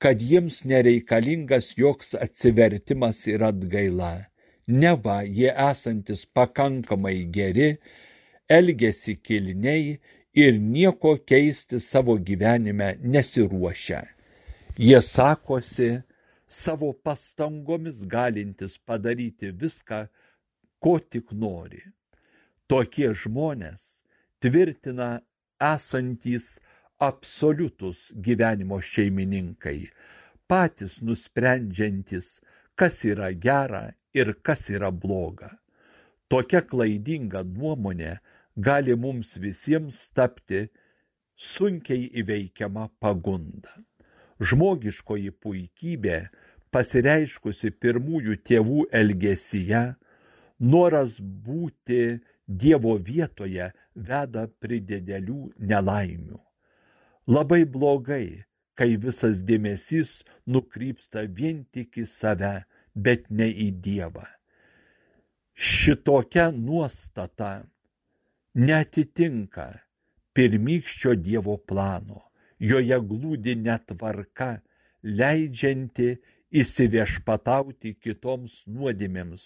kad 0.02 0.18
jiems 0.18 0.63
nereikalingas 0.65 1.76
joks 1.78 2.18
atsivertimas 2.18 3.22
ir 3.30 3.46
atgaila. 3.52 4.15
Neva 4.65 5.20
jie 5.30 5.54
esantis 5.54 6.26
pakankamai 6.26 7.20
geri, 7.30 7.76
elgesi 8.49 9.15
kilniai 9.23 9.99
ir 10.34 10.60
nieko 10.60 11.17
keisti 11.25 11.79
savo 11.79 12.17
gyvenime 12.17 12.95
nesiruošia. 13.01 14.03
Jie 14.77 15.01
sakosi 15.01 16.01
savo 16.47 16.93
pastangomis 16.93 18.03
galintis 18.05 18.77
padaryti 18.86 19.51
viską, 19.51 20.05
ko 20.79 20.99
tik 20.99 21.31
nori. 21.31 21.81
Tokie 22.67 23.13
žmonės 23.13 23.81
tvirtina 24.41 25.21
esantys 25.62 26.58
absoliutus 26.99 28.12
gyvenimo 28.25 28.79
šeimininkai, 28.81 29.89
patys 30.47 30.99
nusprendžiantis, 31.01 32.39
kas 32.75 33.03
yra 33.08 33.31
gera 33.34 33.93
ir 34.13 34.34
kas 34.43 34.69
yra 34.69 34.91
bloga. 34.91 35.55
Tokia 36.29 36.62
klaidinga 36.65 37.43
nuomonė 37.45 38.17
gali 38.56 38.96
mums 38.96 39.36
visiems 39.41 40.10
tapti 40.15 40.68
sunkiai 41.36 42.08
įveikiama 42.22 42.89
pagunda. 43.00 43.72
Žmogiškoji 44.39 45.32
puikybė, 45.44 46.18
pasireiškusi 46.72 47.72
pirmųjų 47.80 48.39
tėvų 48.48 48.88
elgesyje, 48.91 49.86
noras 50.60 51.20
būti 51.20 52.22
Dievo 52.46 52.91
vietoje 53.02 53.72
veda 53.96 54.44
prie 54.62 54.78
didelių 54.78 55.56
nelaimių. 55.58 56.38
Labai 57.26 57.63
blogai, 57.65 58.46
kai 58.78 59.00
visas 59.02 59.39
dėmesys 59.41 60.20
nukrypsta 60.46 61.24
vien 61.26 61.63
tik 61.74 61.98
į 61.98 62.06
save, 62.06 62.68
bet 62.94 63.26
ne 63.32 63.48
į 63.50 63.72
Dievą. 63.82 64.28
Šitokia 65.58 66.52
nuostata 66.54 67.63
netitinka 68.56 69.68
pirmykščio 70.36 71.15
Dievo 71.20 71.58
plano, 71.68 72.22
joje 72.60 73.00
glūdi 73.10 73.56
netvarka, 73.60 74.62
leidžianti 75.04 76.15
įsiviešpatauti 76.56 77.96
kitoms 78.00 78.62
nuodėmėms. 78.72 79.44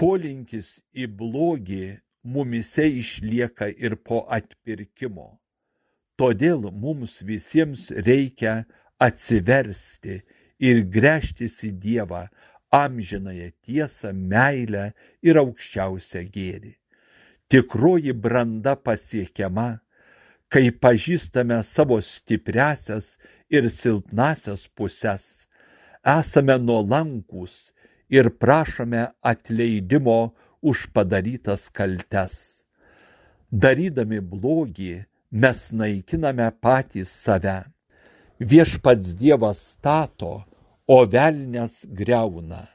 Polinkis 0.00 0.76
į 0.92 1.08
blogį 1.20 2.00
mumise 2.24 2.86
išlieka 3.00 3.68
ir 3.72 3.96
po 3.96 4.24
atpirkimo. 4.28 5.40
Todėl 6.20 6.68
mums 6.72 7.20
visiems 7.24 7.88
reikia 7.96 8.66
atsiversti 9.00 10.20
ir 10.60 10.84
grėžtis 10.92 11.62
į 11.64 11.72
Dievą, 11.80 12.26
amžinąją 12.70 13.48
tiesą, 13.64 14.12
meilę 14.12 14.92
ir 15.24 15.40
aukščiausią 15.40 16.26
gėrį. 16.28 16.79
Tikroji 17.50 18.12
branda 18.14 18.76
pasiekiama, 18.78 19.80
kai 20.50 20.70
pažįstame 20.70 21.56
savo 21.66 21.98
stipresias 21.98 23.16
ir 23.50 23.66
silpnasias 23.74 24.68
puses, 24.78 25.24
esame 26.06 26.56
nuolankus 26.62 27.72
ir 28.06 28.30
prašome 28.42 29.08
atleidimo 29.32 30.20
už 30.62 30.86
padarytas 30.94 31.66
kaltes. 31.74 32.62
Darydami 33.50 34.22
blogį, 34.22 35.04
mes 35.30 35.66
naikiname 35.74 36.52
patys 36.62 37.10
save. 37.10 37.64
Viešpats 38.38 39.16
Dievas 39.18 39.58
stato, 39.74 40.44
o 40.86 41.02
velnės 41.06 41.82
greuna. 41.98 42.68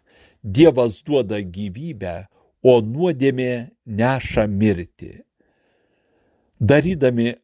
Dievas 0.44 1.00
duoda 1.08 1.40
gyvybę, 1.40 2.28
o 2.66 2.80
nuodėmė 2.82 3.54
neša 3.86 4.48
mirtį. 4.50 5.12
Darydami 6.60 7.36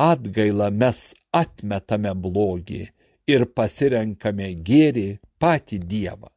atgailą 0.00 0.70
mes 0.82 1.00
atmetame 1.36 2.12
blogį 2.24 2.84
ir 3.30 3.46
pasirenkame 3.56 4.52
gėrį 4.66 5.08
patį 5.42 5.80
Dievą. 5.90 6.30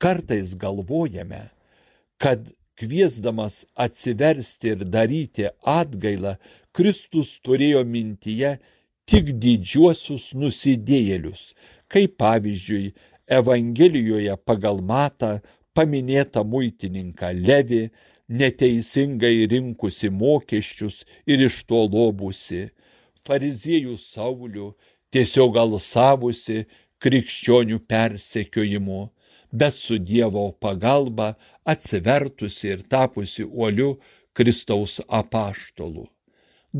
Kartais 0.00 0.54
galvojame, 0.56 1.50
kad 2.18 2.48
kviesdamas 2.80 3.62
atsiversti 3.76 4.74
ir 4.74 4.84
daryti 4.88 5.46
atgailą, 5.78 6.38
Kristus 6.72 7.34
turėjo 7.44 7.82
mintyje 7.84 8.54
tik 9.10 9.34
didžiuosius 9.42 10.30
nusidėjėlius, 10.38 11.50
kaip 11.90 12.16
pavyzdžiui 12.22 12.92
Evangelijoje 13.30 14.34
pagal 14.46 14.80
Matą 14.82 15.38
paminėtą 15.80 16.44
muitininką 16.44 17.32
Levi, 17.40 17.88
neteisingai 18.28 19.46
rinkusi 19.50 20.10
mokesčius 20.12 21.00
ir 21.26 21.40
iš 21.48 21.62
to 21.68 21.80
lobusi, 21.88 22.68
fariziejų 23.26 23.96
Saulių, 23.98 24.68
tiesiog 25.10 25.56
alsavusi 25.64 26.66
krikščionių 27.02 27.80
persekiojimu, 27.90 29.00
bet 29.50 29.74
su 29.74 29.98
Dievo 29.98 30.50
pagalba 30.62 31.32
atsivertusi 31.72 32.74
ir 32.74 32.84
tapusi 32.92 33.46
uoliu 33.48 33.96
Kristaus 34.36 35.00
apaštalų. 35.08 36.06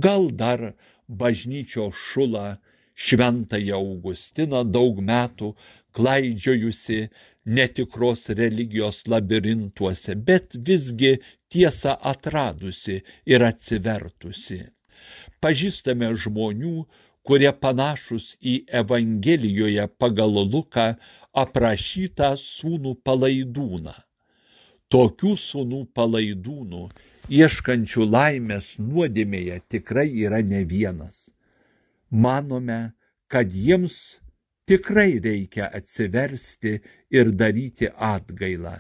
Gal 0.05 0.31
dar 0.31 0.75
bažnyčio 1.09 1.89
šulą 1.91 2.61
šventąją 2.95 3.81
Augustiną 3.81 4.63
daug 4.77 5.01
metų 5.03 5.55
klaidžiojusi 5.97 7.09
netikros 7.45 8.29
religijos 8.29 9.07
labirintuose, 9.09 10.15
bet 10.15 10.55
visgi 10.55 11.19
tiesą 11.51 11.97
atradusi 12.13 13.01
ir 13.27 13.45
atsivertusi. 13.45 14.61
Pažįstame 15.41 16.13
žmonių, 16.21 16.85
kurie 17.25 17.51
panašus 17.53 18.35
į 18.41 18.55
Evangelijoje 18.83 19.87
pagal 20.01 20.37
Luką 20.53 20.95
aprašytą 21.33 22.35
sūnų 22.41 22.97
palaidūną. 23.07 23.95
Tokių 24.91 25.37
sūnų 25.39 25.85
palaidūnų, 25.95 26.81
ieškančių 27.31 28.07
laimės 28.11 28.73
nuodėmėje, 28.83 29.61
tikrai 29.71 30.09
yra 30.27 30.41
ne 30.43 30.65
vienas. 30.67 31.29
Manome, 32.11 32.81
kad 33.31 33.55
jiems 33.55 34.19
tikrai 34.71 35.19
reikia 35.19 35.67
atsiversti 35.79 36.73
ir 37.19 37.33
daryti 37.41 37.89
atgailą, 38.15 38.77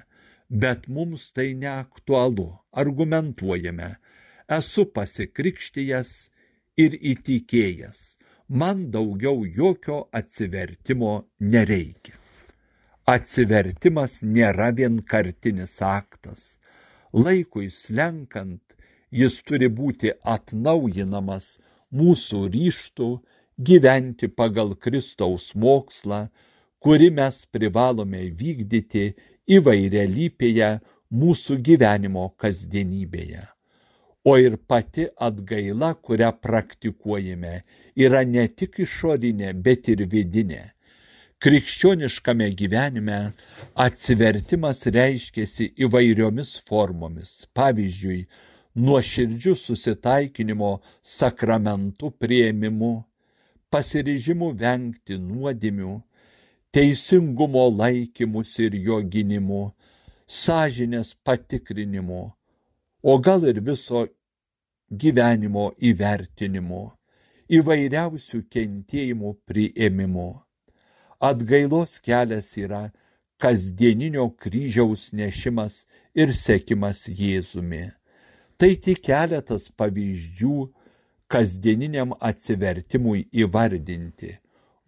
bet 0.62 0.86
mums 0.94 1.24
tai 1.34 1.48
neaktualu, 1.62 2.46
argumentuojame. 2.82 3.88
Esu 4.58 4.84
pasikrikštijęs 4.94 6.12
ir 6.84 6.94
įtikėjęs, 7.12 8.00
man 8.60 8.86
daugiau 8.94 9.42
jokio 9.58 9.98
atsivertimo 10.20 11.14
nereikia. 11.54 12.14
Atsivertimas 13.10 14.20
nėra 14.22 14.70
vienkartinis 14.78 15.74
aktas. 15.82 16.40
Laikui 17.10 17.66
slenkant, 17.74 18.62
jis 19.10 19.40
turi 19.42 19.66
būti 19.66 20.14
atnaujinamas 20.36 21.56
mūsų 21.90 22.46
ryštų 22.54 23.10
gyventi 23.60 24.28
pagal 24.28 24.74
Kristaus 24.74 25.54
mokslą, 25.54 26.28
kuri 26.80 27.10
mes 27.12 27.44
privalome 27.52 28.22
vykdyti 28.40 29.04
įvairialypėje 29.56 30.70
mūsų 31.22 31.56
gyvenimo 31.66 32.30
kasdienybėje. 32.40 33.42
O 34.24 34.36
ir 34.40 34.56
pati 34.68 35.06
atgaila, 35.26 35.94
kurią 35.94 36.30
praktikuojame, 36.44 37.54
yra 37.96 38.20
ne 38.24 38.46
tik 38.48 38.80
išorinė, 38.84 39.52
bet 39.64 39.88
ir 39.92 40.04
vidinė. 40.12 40.62
Krikščioniškame 41.40 42.50
gyvenime 42.52 43.18
atsivertimas 43.84 44.84
reiškiasi 44.92 45.70
įvairiomis 45.86 46.50
formomis. 46.68 47.46
Pavyzdžiui, 47.56 48.26
nuoširdžių 48.76 49.54
susitaikinimo 49.56 50.74
sakramentų 51.16 52.12
prieimimu, 52.20 52.92
pasiryžimu 53.70 54.50
vengti 54.60 55.18
nuodėmių, 55.18 55.94
teisingumo 56.74 57.66
laikymus 57.70 58.56
ir 58.62 58.76
jo 58.86 59.00
gynimu, 59.12 59.62
sąžinės 60.26 61.14
patikrinimu, 61.26 62.22
o 63.02 63.18
gal 63.18 63.46
ir 63.50 63.60
viso 63.66 64.06
gyvenimo 64.90 65.70
įvertinimu, 65.90 66.84
įvairiausių 67.50 68.44
kentėjimų 68.54 69.34
priėmimu. 69.46 70.30
Atgailos 71.20 71.98
kelias 72.00 72.54
yra 72.56 72.88
kasdieninio 73.40 74.28
kryžiaus 74.40 75.10
nešimas 75.12 75.84
ir 76.14 76.32
sekimas 76.36 77.06
Jėzumi. 77.08 77.90
Tai 78.60 78.70
tik 78.84 79.00
keletas 79.06 79.70
pavyzdžių, 79.80 80.56
kasdieniniam 81.30 82.14
atsivertimui 82.20 83.28
įvardinti. 83.42 84.34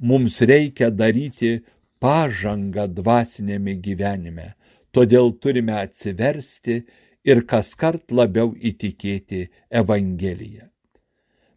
Mums 0.02 0.40
reikia 0.42 0.90
daryti 0.90 1.60
pažangą 2.02 2.88
dvasinėme 2.90 3.76
gyvenime, 3.84 4.48
todėl 4.90 5.30
turime 5.38 5.76
atsiversti 5.78 6.82
ir 7.24 7.44
kas 7.46 7.74
kart 7.78 8.10
labiau 8.10 8.50
įtikėti 8.58 9.46
Evangeliją. 9.70 10.66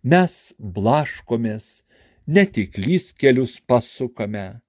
Mes 0.05 0.53
blaškomės, 0.59 1.81
ne 2.27 2.45
tik 2.45 2.77
lyskelius 2.77 3.57
pasukame, 3.65 4.61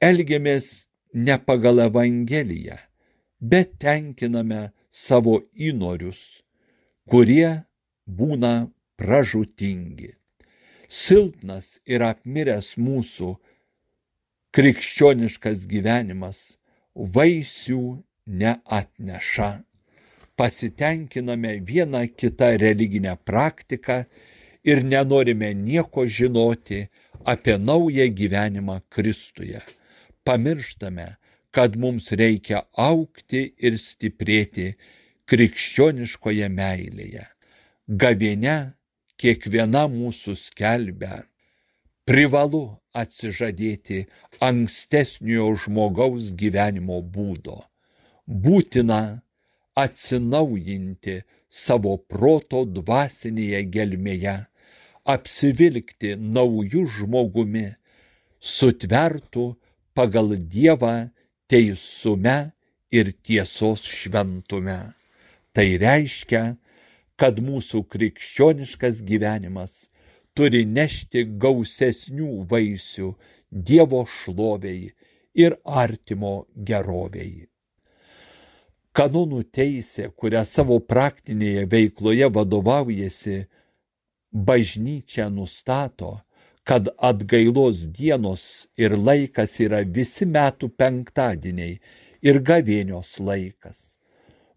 elgiamės 0.00 0.88
ne 1.12 1.36
pagal 1.44 1.84
Evangeliją, 1.84 2.78
bet 3.40 3.76
tenkiname 3.84 4.70
savo 4.90 5.42
įnorius, 5.52 6.20
kurie 7.04 7.66
būna 8.08 8.70
pražutingi. 9.00 10.12
Silpnas 10.90 11.78
ir 11.88 12.02
apmiręs 12.04 12.74
mūsų 12.76 13.30
krikščioniškas 14.56 15.64
gyvenimas 15.70 16.40
vaisių 16.94 17.82
neatneša. 18.40 19.50
Pasitenkiname 20.36 21.52
vieną 21.68 22.02
kitą 22.20 22.50
religinę 22.64 23.14
praktiką 23.28 24.04
ir 24.64 24.82
nenorime 24.84 25.54
nieko 25.54 26.04
žinoti 26.06 26.88
apie 27.24 27.58
naują 27.58 28.06
gyvenimą 28.20 28.80
Kristuje. 28.88 29.60
Pamirštame, 30.24 31.16
kad 31.50 31.76
mums 31.76 32.12
reikia 32.12 32.64
aukti 32.76 33.42
ir 33.58 33.78
stiprėti 33.78 34.74
krikščioniškoje 35.30 36.48
meilėje. 36.50 37.24
Gavėne 37.88 38.56
kiekviena 39.20 39.84
mūsų 39.92 40.34
skelbia, 40.40 41.24
privalu 42.08 42.62
atsižadėti 42.96 44.04
ankstesnio 44.42 45.50
žmogaus 45.64 46.30
gyvenimo 46.40 47.00
būdo. 47.16 47.58
Būtina 48.26 49.00
atsinaujinti 49.84 51.20
savo 51.50 51.96
proto 52.12 52.64
dvasinėje 52.78 53.62
gelmėje, 53.74 54.36
apsivilkti 55.14 56.14
naujų 56.16 56.86
žmogumi, 56.96 57.66
sutvertų 58.40 59.46
pagal 59.94 60.36
Dievą 60.54 61.10
teisume 61.50 62.38
ir 62.94 63.12
tiesos 63.26 63.84
šventume. 63.84 64.80
Tai 65.52 65.66
reiškia, 65.82 66.42
kad 67.20 67.36
mūsų 67.44 67.82
krikščioniškas 67.92 69.02
gyvenimas 69.04 69.90
turi 70.36 70.64
nešti 70.64 71.26
gausesnių 71.42 72.32
vaisių 72.48 73.12
Dievo 73.50 74.04
šloviai 74.06 74.92
ir 75.44 75.56
artimo 75.64 76.46
geroviai. 76.54 77.48
Kanonų 78.94 79.42
teisė, 79.54 80.08
kurią 80.14 80.44
savo 80.46 80.78
praktinėje 80.92 81.66
veikloje 81.70 82.30
vadovaujasi, 82.34 83.36
bažnyčia 84.32 85.28
nustato, 85.34 86.16
kad 86.64 86.90
atgailos 87.10 87.84
dienos 87.90 88.66
ir 88.78 88.96
laikas 88.98 89.58
yra 89.62 89.82
visi 89.82 90.26
metų 90.26 90.70
penktadieniai 90.78 91.78
ir 92.22 92.42
gavėnios 92.46 93.18
laikas. 93.18 93.99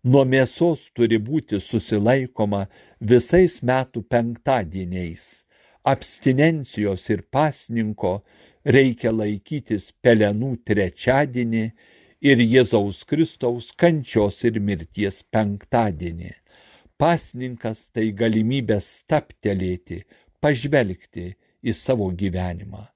Nuo 0.04 0.26
mėsos 0.28 0.89
turi 0.92 1.16
būti 1.16 1.62
susilaikoma 1.63 2.66
visais 3.12 3.62
metų 3.63 4.02
penktadieniais. 4.12 5.46
Abstinencijos 5.88 7.06
ir 7.13 7.22
pasninko 7.32 8.12
reikia 8.76 9.13
laikytis 9.16 9.94
pelenų 10.04 10.58
trečiadienį 10.68 11.63
ir 12.32 12.44
Jėzaus 12.44 13.06
Kristaus 13.08 13.70
kančios 13.80 14.42
ir 14.44 14.60
mirties 14.60 15.22
penktadienį. 15.32 16.34
Pasninkas 17.00 17.88
tai 17.96 18.12
galimybė 18.12 18.82
staptelėti, 18.84 20.02
pažvelgti 20.44 21.30
į 21.63 21.78
savo 21.80 22.10
gyvenimą. 22.12 22.89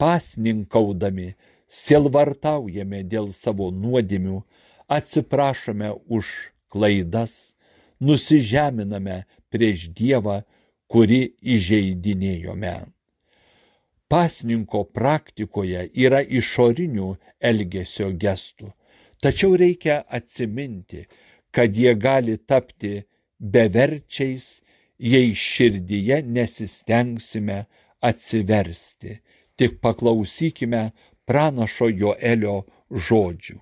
Pasninkaudami 0.00 1.34
silvartaujame 1.68 3.04
dėl 3.04 3.30
savo 3.36 3.68
nuodėmių, 3.68 4.40
atsiprašome 4.88 5.92
už 6.08 6.32
klaidas, 6.74 7.54
nusižeminame 8.02 9.22
prieš 9.54 9.88
Dievą, 9.94 10.42
kuri 10.90 11.22
įžeidinėjome. 11.54 12.76
Pasninko 14.10 14.84
praktikoje 14.94 15.88
yra 16.04 16.20
išorinių 16.22 17.14
elgesio 17.40 18.10
gestų, 18.20 18.74
Tačiau 19.24 19.54
reikia 19.56 20.02
atsiminti, 20.16 21.06
kad 21.54 21.76
jie 21.76 21.94
gali 21.96 22.36
tapti 22.36 23.06
beverčiais, 23.38 24.60
jei 24.98 25.30
širdyje 25.32 26.18
nesistengsime 26.36 27.58
atsiversti. 28.04 29.14
Tik 29.56 29.78
paklausykime 29.80 30.82
pranašo 31.24 31.88
Joelio 31.88 32.58
žodžių. 33.06 33.56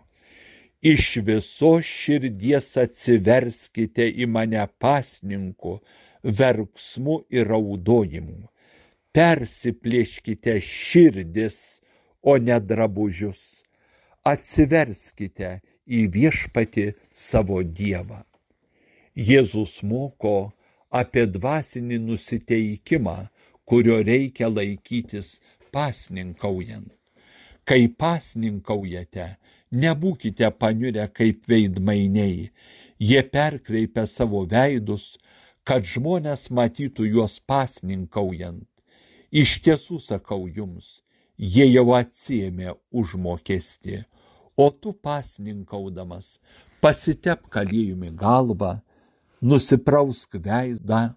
Iš 0.83 1.17
viso 1.23 1.77
širdies 1.87 2.73
atsiverskite 2.81 4.09
į 4.09 4.27
mane 4.27 4.65
pasninku, 4.83 5.77
verksmu 6.23 7.21
ir 7.31 7.47
raudojimu. 7.53 8.49
Persiplėškite 9.15 10.57
širdis, 10.67 11.59
o 12.23 12.35
ne 12.39 12.59
drabužius. 12.59 13.41
Atsiverskite 14.27 15.61
į 15.87 16.07
viešpati 16.17 16.89
savo 17.15 17.61
Dievą. 17.63 18.23
Jėzus 19.15 19.83
moko 19.87 20.53
apie 20.91 21.29
dvasinį 21.31 21.99
nusiteikimą, 22.09 23.17
kurio 23.67 24.01
reikia 24.03 24.51
laikytis 24.51 25.37
pasninkaujant. 25.71 26.91
Kai 27.63 27.87
pasninkaujate, 27.87 29.29
nebūkite 29.73 30.51
paniurę 30.61 31.09
kaip 31.17 31.47
veidmainiai, 31.49 32.51
jie 33.01 33.23
perkreipia 33.35 34.07
savo 34.07 34.45
veidus, 34.49 35.17
kad 35.65 35.87
žmonės 35.87 36.51
matytų 36.51 37.07
juos 37.09 37.39
pasninkaujant. 37.47 38.67
Iš 39.33 39.61
tiesų 39.65 39.99
sakau 40.03 40.45
jums, 40.47 41.01
jie 41.39 41.65
jau 41.71 41.87
atsiemė 41.97 42.75
užmokesti, 42.93 44.03
o 44.57 44.69
tu 44.71 44.93
pasninkaudamas 44.93 46.37
pasitep 46.83 47.47
kalėjumi 47.55 48.11
galvą, 48.19 48.77
nusiprausk 49.41 50.37
veidą, 50.45 51.15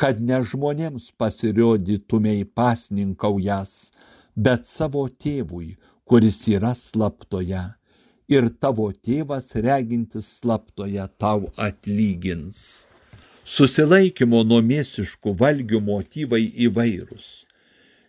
kad 0.00 0.20
ne 0.20 0.40
žmonėms 0.42 1.10
pasirodytumei 1.18 2.44
pasninkaujas, 2.46 3.90
bet 4.34 4.66
savo 4.66 5.04
tėvui, 5.08 5.74
kuris 6.04 6.40
yra 6.48 6.74
slaptoje, 6.76 7.64
ir 8.28 8.48
tavo 8.60 8.90
tėvas 8.92 9.52
regintis 9.66 10.28
slaptoje 10.40 11.04
tau 11.18 11.50
atlygins. 11.68 12.86
Susilaikymo 13.44 14.40
nuo 14.48 14.62
mėsiškų 14.64 15.34
valgių 15.40 15.80
motyvai 15.84 16.42
įvairūs. 16.66 17.26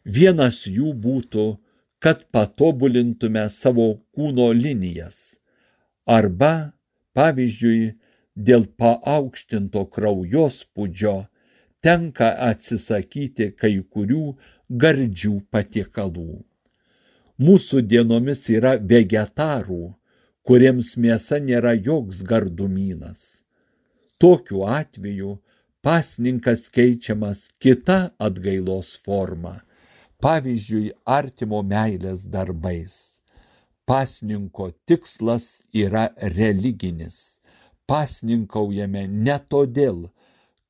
Vienas 0.05 0.61
jų 0.69 0.93
būtų, 1.05 1.45
kad 1.99 2.23
patobulintume 2.31 3.49
savo 3.51 3.87
kūno 4.15 4.51
linijas. 4.55 5.33
Arba, 6.05 6.71
pavyzdžiui, 7.17 7.95
dėl 8.35 8.67
paaukštinto 8.79 9.85
kraujospūdžio 9.95 11.15
tenka 11.83 12.29
atsisakyti 12.49 13.51
kai 13.59 13.75
kurių 13.81 14.25
gardžių 14.69 15.35
patiekalų. 15.51 16.43
Mūsų 17.35 17.81
dienomis 17.91 18.45
yra 18.47 18.77
vegetarų, 18.79 19.89
kuriems 20.47 20.93
mėsa 20.95 21.41
nėra 21.43 21.73
joks 21.75 22.21
gardumynas. 22.23 23.43
Tokiu 24.23 24.63
atveju 24.63 25.33
pasninkas 25.83 26.69
keičiamas 26.71 27.49
kita 27.59 27.97
atgailos 28.27 28.93
forma, 29.03 29.57
pavyzdžiui, 30.23 30.93
artimo 31.03 31.59
meilės 31.59 32.23
darbais. 32.23 33.19
Pasninko 33.85 34.71
tikslas 34.87 35.59
yra 35.75 36.07
religinis. 36.37 37.41
Pasninkaujame 37.85 39.07
ne 39.11 39.39
todėl, 39.51 40.05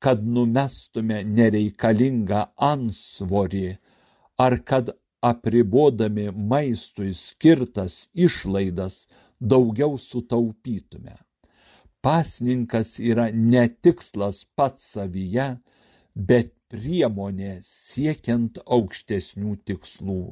kad 0.02 0.26
numestume 0.26 1.22
nereikalingą 1.22 2.42
ansvorį 2.58 3.76
ar 4.36 4.58
kad 4.66 4.90
apribodami 5.30 6.26
maistui 6.52 7.12
skirtas 7.14 7.94
išlaidas 8.26 8.96
daugiau 9.52 9.98
sutaupytume. 10.08 11.16
Pasninkas 12.04 12.90
yra 13.10 13.26
ne 13.52 13.64
tikslas 13.82 14.44
pats 14.56 14.84
savyje, 14.94 15.48
bet 16.28 16.52
priemonė 16.70 17.52
siekiant 17.66 18.60
aukštesnių 18.76 19.56
tikslų. 19.68 20.22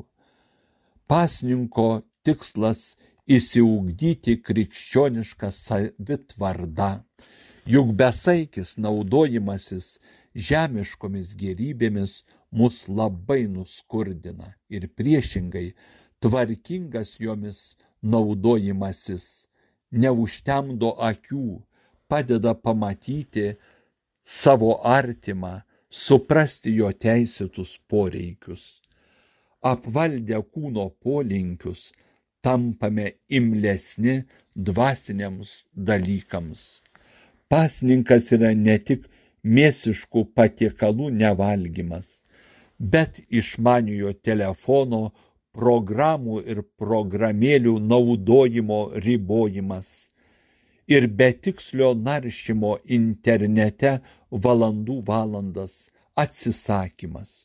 Pasninko 1.10 1.88
tikslas 2.26 2.84
įsiugdyti 3.36 4.38
krikščionišką 4.46 5.50
savitvardą 5.58 6.92
juk 7.66 7.92
besaikis 7.96 8.74
naudojimasis 8.76 9.86
žemiškomis 10.48 11.32
gerybėmis 11.40 12.18
mus 12.58 12.84
labai 12.88 13.42
nuskurdina 13.54 14.54
ir 14.74 14.86
priešingai 14.96 15.68
tvarkingas 16.22 17.16
jomis 17.20 17.58
naudojimasis 18.02 19.26
neužtemdo 20.02 20.94
akių, 21.10 21.60
padeda 22.08 22.54
pamatyti 22.54 23.54
savo 24.22 24.72
artimą, 24.96 25.60
suprasti 25.90 26.74
jo 26.78 26.90
teisėtus 27.04 27.76
poreikius. 27.90 28.64
Apvaldę 29.64 30.40
kūno 30.52 30.88
polinkius, 31.04 31.92
tampame 32.44 33.14
imlesni 33.28 34.18
dvasiniams 34.54 35.54
dalykams. 35.74 36.82
Pasninkas 37.48 38.28
yra 38.36 38.52
ne 38.58 38.76
tik 38.78 39.06
mėsiškų 39.44 40.26
patiekalų 40.36 41.08
nevalgymas, 41.14 42.23
bet 42.92 43.20
išmaniojo 43.40 44.12
telefono, 44.28 45.04
programų 45.54 46.40
ir 46.50 46.64
programėlių 46.82 47.76
naudojimo 47.92 48.80
ribojimas 49.04 49.90
ir 50.90 51.06
betikslio 51.20 51.92
naršymo 51.94 52.74
internete 52.98 53.92
valandų 54.46 54.98
valandas 55.06 55.76
atsisakymas. 56.24 57.44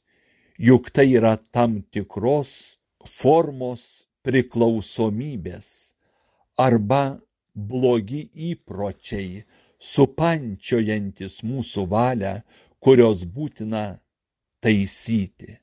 Juk 0.58 0.90
tai 0.92 1.08
yra 1.16 1.38
tam 1.56 1.80
tikros 1.94 2.52
formos 3.08 3.86
priklausomybės 4.28 5.70
arba 6.60 7.20
blogi 7.56 8.26
įpročiai, 8.52 9.46
supančiojantis 9.80 11.40
mūsų 11.48 11.86
valią, 11.94 12.34
kurios 12.84 13.24
būtina 13.24 13.86
taisyti. 14.64 15.58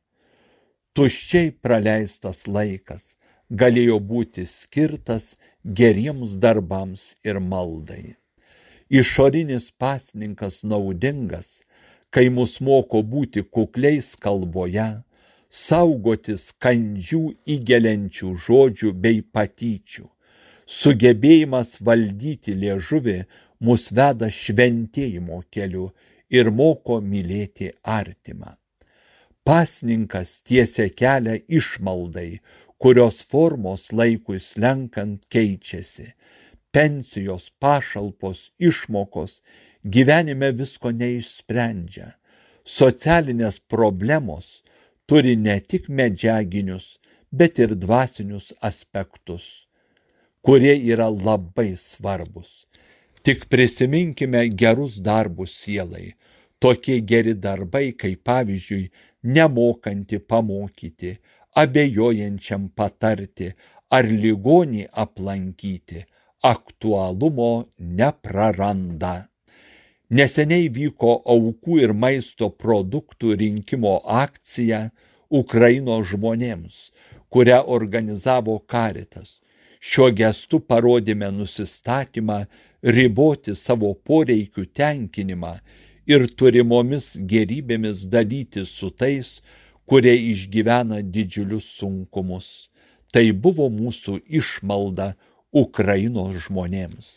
Tuščiai 0.96 1.50
praleistas 1.64 2.46
laikas 2.48 3.16
galėjo 3.62 3.98
būti 4.00 4.46
skirtas 4.48 5.34
geriems 5.80 6.36
darbams 6.42 7.12
ir 7.24 7.40
maldai. 7.40 8.16
Išorinis 8.88 9.70
pasninkas 9.82 10.62
naudingas, 10.64 11.60
kai 12.10 12.28
mus 12.30 12.60
moko 12.60 13.02
būti 13.02 13.42
kukliais 13.42 14.14
kalboje, 14.16 14.88
saugotis 15.50 16.52
kandžių 16.62 17.22
įgeliančių 17.54 18.34
žodžių 18.46 18.92
bei 19.04 19.22
patyčių, 19.22 20.06
sugebėjimas 20.66 21.80
valdyti 21.88 22.54
liežuvį 22.62 23.18
mus 23.66 23.90
veda 23.92 24.30
šventėjimo 24.30 25.42
keliu 25.50 25.90
ir 26.30 26.50
moko 26.50 27.00
mylėti 27.00 27.72
artimą. 27.82 28.56
Pasninkas 29.46 30.30
tiesia 30.42 30.88
kelią 30.90 31.36
išmaldai, 31.58 32.40
kurios 32.82 33.20
formos 33.30 33.92
laikui 33.92 34.40
slenkant 34.42 35.22
keičiasi. 35.30 36.08
Pensijos, 36.74 37.44
pašalpos, 37.62 38.50
išmokos 38.58 39.38
gyvenime 39.94 40.50
visko 40.50 40.90
neišsprendžia. 40.90 42.08
Socialinės 42.66 43.60
problemos 43.70 44.64
turi 45.06 45.36
ne 45.38 45.60
tik 45.60 45.86
medžiaginius, 45.88 46.96
bet 47.30 47.62
ir 47.62 47.78
dvasinius 47.78 48.50
aspektus, 48.60 49.46
kurie 50.42 50.74
yra 50.74 51.06
labai 51.06 51.76
svarbus. 51.78 52.64
Tik 53.22 53.46
prisiminkime 53.50 54.48
gerus 54.50 54.98
darbus 54.98 55.54
sielai. 55.62 56.16
Tokie 56.58 57.00
geri 57.00 57.34
darbai, 57.34 57.92
kaip 57.92 58.22
pavyzdžiui, 58.24 58.90
nemokanti 59.34 60.18
pamokyti, 60.18 61.16
abejojančiam 61.62 62.68
patarti 62.76 63.52
ar 63.96 64.08
ligonį 64.24 64.84
aplankyti, 65.04 66.02
aktualumo 66.42 67.52
nepraranda. 67.78 69.14
Neseniai 70.16 70.68
vyko 70.70 71.16
aukų 71.34 71.80
ir 71.82 71.92
maisto 72.04 72.48
produktų 72.62 73.34
rinkimo 73.40 73.96
akcija 74.22 74.84
Ukrainos 75.30 76.12
žmonėms, 76.12 76.76
kurią 77.30 77.64
organizavo 77.78 78.60
Karitas. 78.70 79.40
Šiuo 79.82 80.12
gestu 80.14 80.60
parodėme 80.62 81.32
nusistatymą 81.34 82.38
riboti 82.82 83.54
savo 83.58 83.92
poreikių 84.06 84.68
tenkinimą 84.78 85.56
ir 86.06 86.26
turimomis 86.38 87.12
gerybėmis 87.32 88.06
dalytis 88.10 88.72
su 88.78 88.90
tais, 88.90 89.40
kurie 89.86 90.14
išgyvena 90.32 91.02
didžiulius 91.02 91.68
sunkumus. 91.78 92.70
Tai 93.12 93.26
buvo 93.32 93.68
mūsų 93.70 94.20
išmalda 94.40 95.14
Ukrainos 95.54 96.36
žmonėms. 96.46 97.12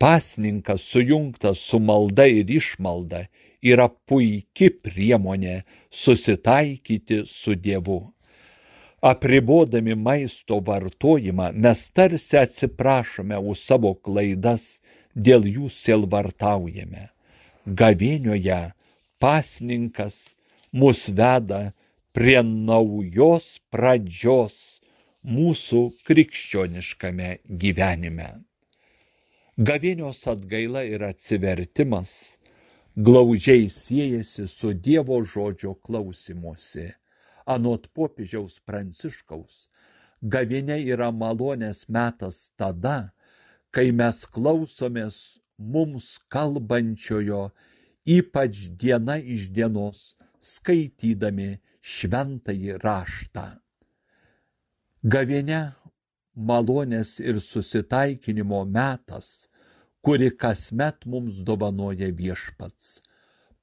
Pasninkas 0.00 0.86
sujungtas 0.92 1.60
su 1.60 1.78
malda 1.78 2.24
ir 2.24 2.48
išmalda 2.48 3.26
yra 3.60 3.88
puikia 4.08 4.70
priemonė 4.84 5.60
susitaikyti 5.92 7.24
su 7.28 7.54
Dievu. 7.54 8.00
Apribodami 9.00 9.94
maisto 9.96 10.60
vartojimą 10.64 11.50
mes 11.52 11.86
tarsi 11.96 12.36
atsiprašome 12.40 13.36
už 13.52 13.60
savo 13.60 13.94
klaidas, 13.94 14.76
dėl 15.14 15.46
jų 15.48 15.68
silvartaujame. 15.72 17.08
Gavienioje 17.66 18.72
pasninkas 19.18 20.16
mus 20.72 21.08
veda 21.08 21.72
prie 22.16 22.40
naujos 22.42 23.58
pradžios 23.70 24.56
mūsų 25.24 25.82
krikščioniškame 26.08 27.30
gyvenime. 27.62 28.30
Gavėnios 29.60 30.22
atgaila 30.32 30.86
ir 30.88 31.04
atsivertimas 31.04 32.14
glaudžiai 32.96 33.68
siejasi 33.68 34.46
su 34.48 34.72
Dievo 34.72 35.20
žodžio 35.24 35.74
klausimuose 35.84 36.86
anot 37.44 37.90
popiežiaus 37.92 38.56
pranciškaus 38.64 39.66
gavėnia 40.22 40.76
yra 40.94 41.10
malonės 41.12 41.86
metas 41.88 42.50
tada 42.56 43.12
kai 43.70 43.90
mes 44.00 44.24
klausomės 44.26 45.39
mums 45.60 46.18
kalbančiojo 46.32 47.42
ypač 48.18 48.64
diena 48.80 49.18
iš 49.34 49.50
dienos 49.56 50.00
skaitydami 50.40 51.50
šventąjį 51.94 52.78
raštą. 52.84 53.46
Gavėnia 55.12 55.60
malonės 56.50 57.18
ir 57.20 57.38
susitaikinimo 57.44 58.64
metas 58.64 59.30
kurį 60.06 60.30
kasmet 60.42 61.06
mums 61.12 61.40
dovanoja 61.48 62.08
viešpats. 62.20 63.00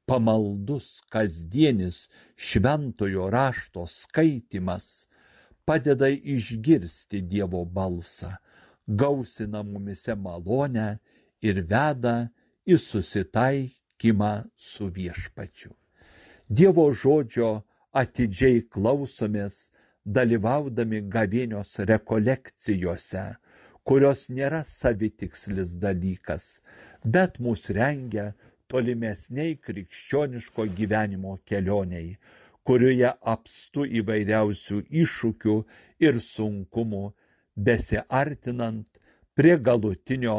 Pamaldus 0.08 0.88
kasdienis 1.12 2.08
šventojo 2.48 3.28
rašto 3.34 3.86
skaitymas 3.92 5.08
padeda 5.68 6.08
išgirsti 6.36 7.22
Dievo 7.32 7.66
balsą, 7.66 8.32
gausina 8.88 9.64
mumise 9.68 10.16
malonę 10.16 10.88
ir 11.42 11.62
veda 11.72 12.16
į 12.68 12.78
susitaikymą 12.82 14.34
su 14.56 14.90
viešpačiu. 14.94 15.74
Dievo 16.50 16.88
žodžio 16.94 17.50
atidžiai 18.02 18.62
klausomės, 18.72 19.70
dalyvaudami 20.06 21.02
gavėnios 21.14 21.74
rekolekcijose, 21.90 23.24
kurios 23.84 24.28
nėra 24.30 24.64
savitikslis 24.68 25.76
dalykas, 25.84 26.62
bet 27.04 27.40
mus 27.44 27.68
rengia 27.78 28.32
tolimesniai 28.72 29.58
krikščioniško 29.68 30.68
gyvenimo 30.80 31.38
kelioniai, 31.48 32.18
kurioje 32.68 33.12
apstu 33.34 33.86
įvairiausių 34.02 34.82
iššūkių 35.04 35.58
ir 36.04 36.20
sunkumų, 36.24 37.04
besiartinant 37.68 39.00
prie 39.36 39.56
galutinio 39.70 40.38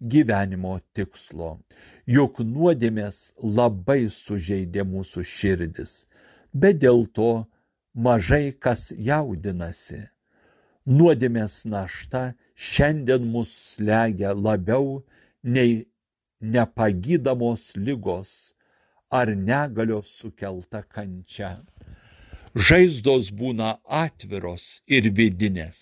gyvenimo 0.00 0.78
tikslo. 0.94 1.58
Juk 2.06 2.40
nuodėmės 2.44 3.18
labai 3.40 4.08
sužeidė 4.10 4.84
mūsų 4.88 5.24
širdis, 5.32 5.92
bet 6.52 6.80
dėl 6.84 7.06
to 7.18 7.46
mažai 7.94 8.52
kas 8.52 8.90
jaudinasi. 8.96 10.00
Nuodėmės 10.86 11.64
našta 11.68 12.32
šiandien 12.56 13.26
mus 13.32 13.52
slegia 13.74 14.32
labiau 14.34 15.02
nei 15.42 15.84
nepagydamos 16.40 17.76
ligos 17.76 18.54
ar 19.10 19.34
negalios 19.36 20.08
sukelta 20.18 20.82
kančia. 20.82 21.60
Žaizdos 22.54 23.30
būna 23.30 23.76
atviros 23.84 24.80
ir 24.86 25.06
vidinės. 25.14 25.78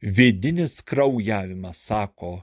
Vidinis 0.00 0.80
kraujavimas, 0.80 1.76
sako, 1.84 2.40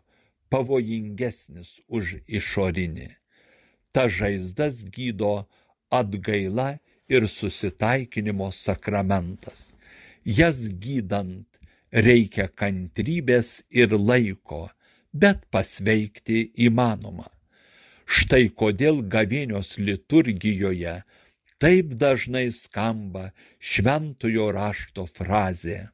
pavojingesnis 0.53 1.71
už 1.87 2.17
išorinį. 2.39 3.09
Ta 3.93 4.07
žaizdas 4.17 4.83
gydo 4.95 5.47
atgaila 5.99 6.69
ir 7.09 7.27
susitaikinimo 7.31 8.51
sakramentas. 8.51 9.71
Jas 10.39 10.59
gydant 10.83 11.47
reikia 12.07 12.47
kantrybės 12.61 13.61
ir 13.71 13.95
laiko, 13.95 14.67
bet 15.13 15.45
pasveikti 15.51 16.51
įmanoma. 16.67 17.29
Štai 18.07 18.47
kodėl 18.61 19.01
gavėnios 19.13 19.75
liturgijoje 19.79 21.01
taip 21.63 21.95
dažnai 22.03 22.47
skamba 22.55 23.31
šventojo 23.59 24.51
rašto 24.55 25.07
frazė 25.19 25.87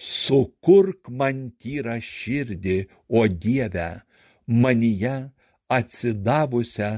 Sukurk 0.00 1.10
man 1.12 1.40
tyrą 1.60 1.98
širdį, 2.00 2.76
o 3.08 3.26
Dieve, 3.28 3.88
manyje 4.48 5.16
atsidavusią 5.76 6.90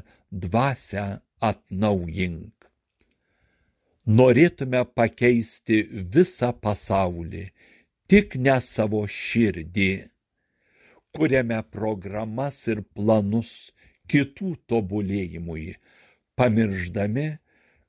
dvasę 0.45 1.07
atnaujink. 1.49 2.55
Norėtume 4.21 4.85
pakeisti 4.99 5.81
visą 6.15 6.53
pasaulį, 6.67 7.43
tik 8.07 8.39
ne 8.47 8.57
savo 8.69 9.03
širdį. 9.19 9.91
Kuriame 11.13 11.59
programas 11.75 12.63
ir 12.71 12.85
planus 12.95 13.53
kitų 14.11 14.55
tobulėjimui, 14.71 15.75
pamirždami, 16.39 17.29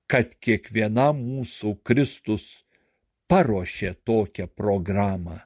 kad 0.10 0.34
kiekvienam 0.44 1.22
mūsų 1.22 1.78
Kristus 1.88 2.50
paruošė 3.34 3.92
tokią 4.10 4.46
programą, 4.62 5.40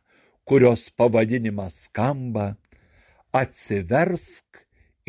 kurios 0.43 0.84
pavadinimas 1.00 1.80
skamba 1.88 2.45
Atsiversk 3.41 4.62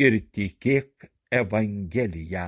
ir 0.05 0.19
tikėk 0.35 1.09
Evangeliją. 1.41 2.47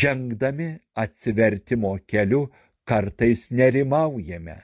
Žengdami 0.00 0.68
atsivertimo 1.04 1.92
keliu 2.08 2.46
kartais 2.88 3.50
nerimaujame, 3.50 4.56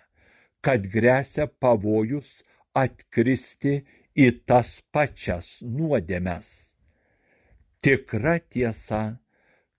kad 0.64 0.88
grėsia 0.96 1.48
pavojus 1.61 2.40
atkristi 2.85 3.78
į 4.16 4.33
tas 4.48 4.78
pačias 4.92 5.56
nuodėmes 5.61 6.50
tikra 7.83 8.38
tiesa, 8.38 9.16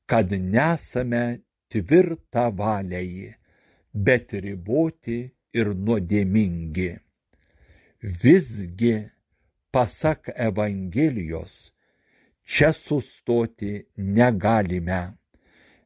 kad 0.06 0.32
nesame 0.32 1.42
tvirta 1.70 2.50
valiai, 2.50 3.34
bet 3.94 4.34
riboti 4.34 5.20
ir 5.54 5.74
nuodėmingi. 5.76 6.92
Visgi, 8.02 8.96
pasak 9.72 10.32
Evangelijos, 10.36 11.72
čia 12.44 12.72
sustoti 12.74 13.74
negalime, 13.98 15.02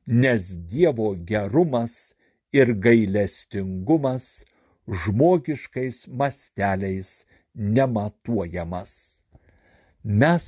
nes 0.08 0.54
Dievo 0.70 1.13
gerumas 1.32 2.15
ir 2.54 2.72
gailestingumas 2.86 4.46
žmogiškais 4.88 6.06
masteliais 6.08 7.26
nematuojamas. 7.56 8.91
Mes 10.03 10.45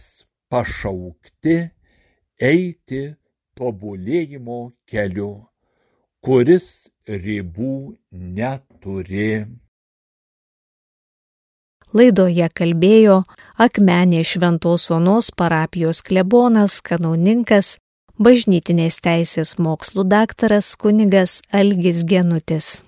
pašaukti 0.49 1.55
eiti 2.39 3.01
tobulėjimo 3.57 4.59
keliu, 4.85 5.31
kuris 6.21 6.67
ribų 7.07 7.95
neturi. 8.11 9.47
Laidoje 11.95 12.49
kalbėjo 12.51 13.21
Akmenė 13.57 14.23
Šventos 14.27 14.89
Onos 14.91 15.31
parapijos 15.31 16.03
klebonas, 16.03 16.81
kanauninkas, 16.83 17.77
bažnytinės 18.19 18.99
teisės 19.01 19.55
mokslų 19.57 20.03
daktaras 20.11 20.75
kunigas 20.75 21.39
Algis 21.49 22.03
Genutis. 22.03 22.86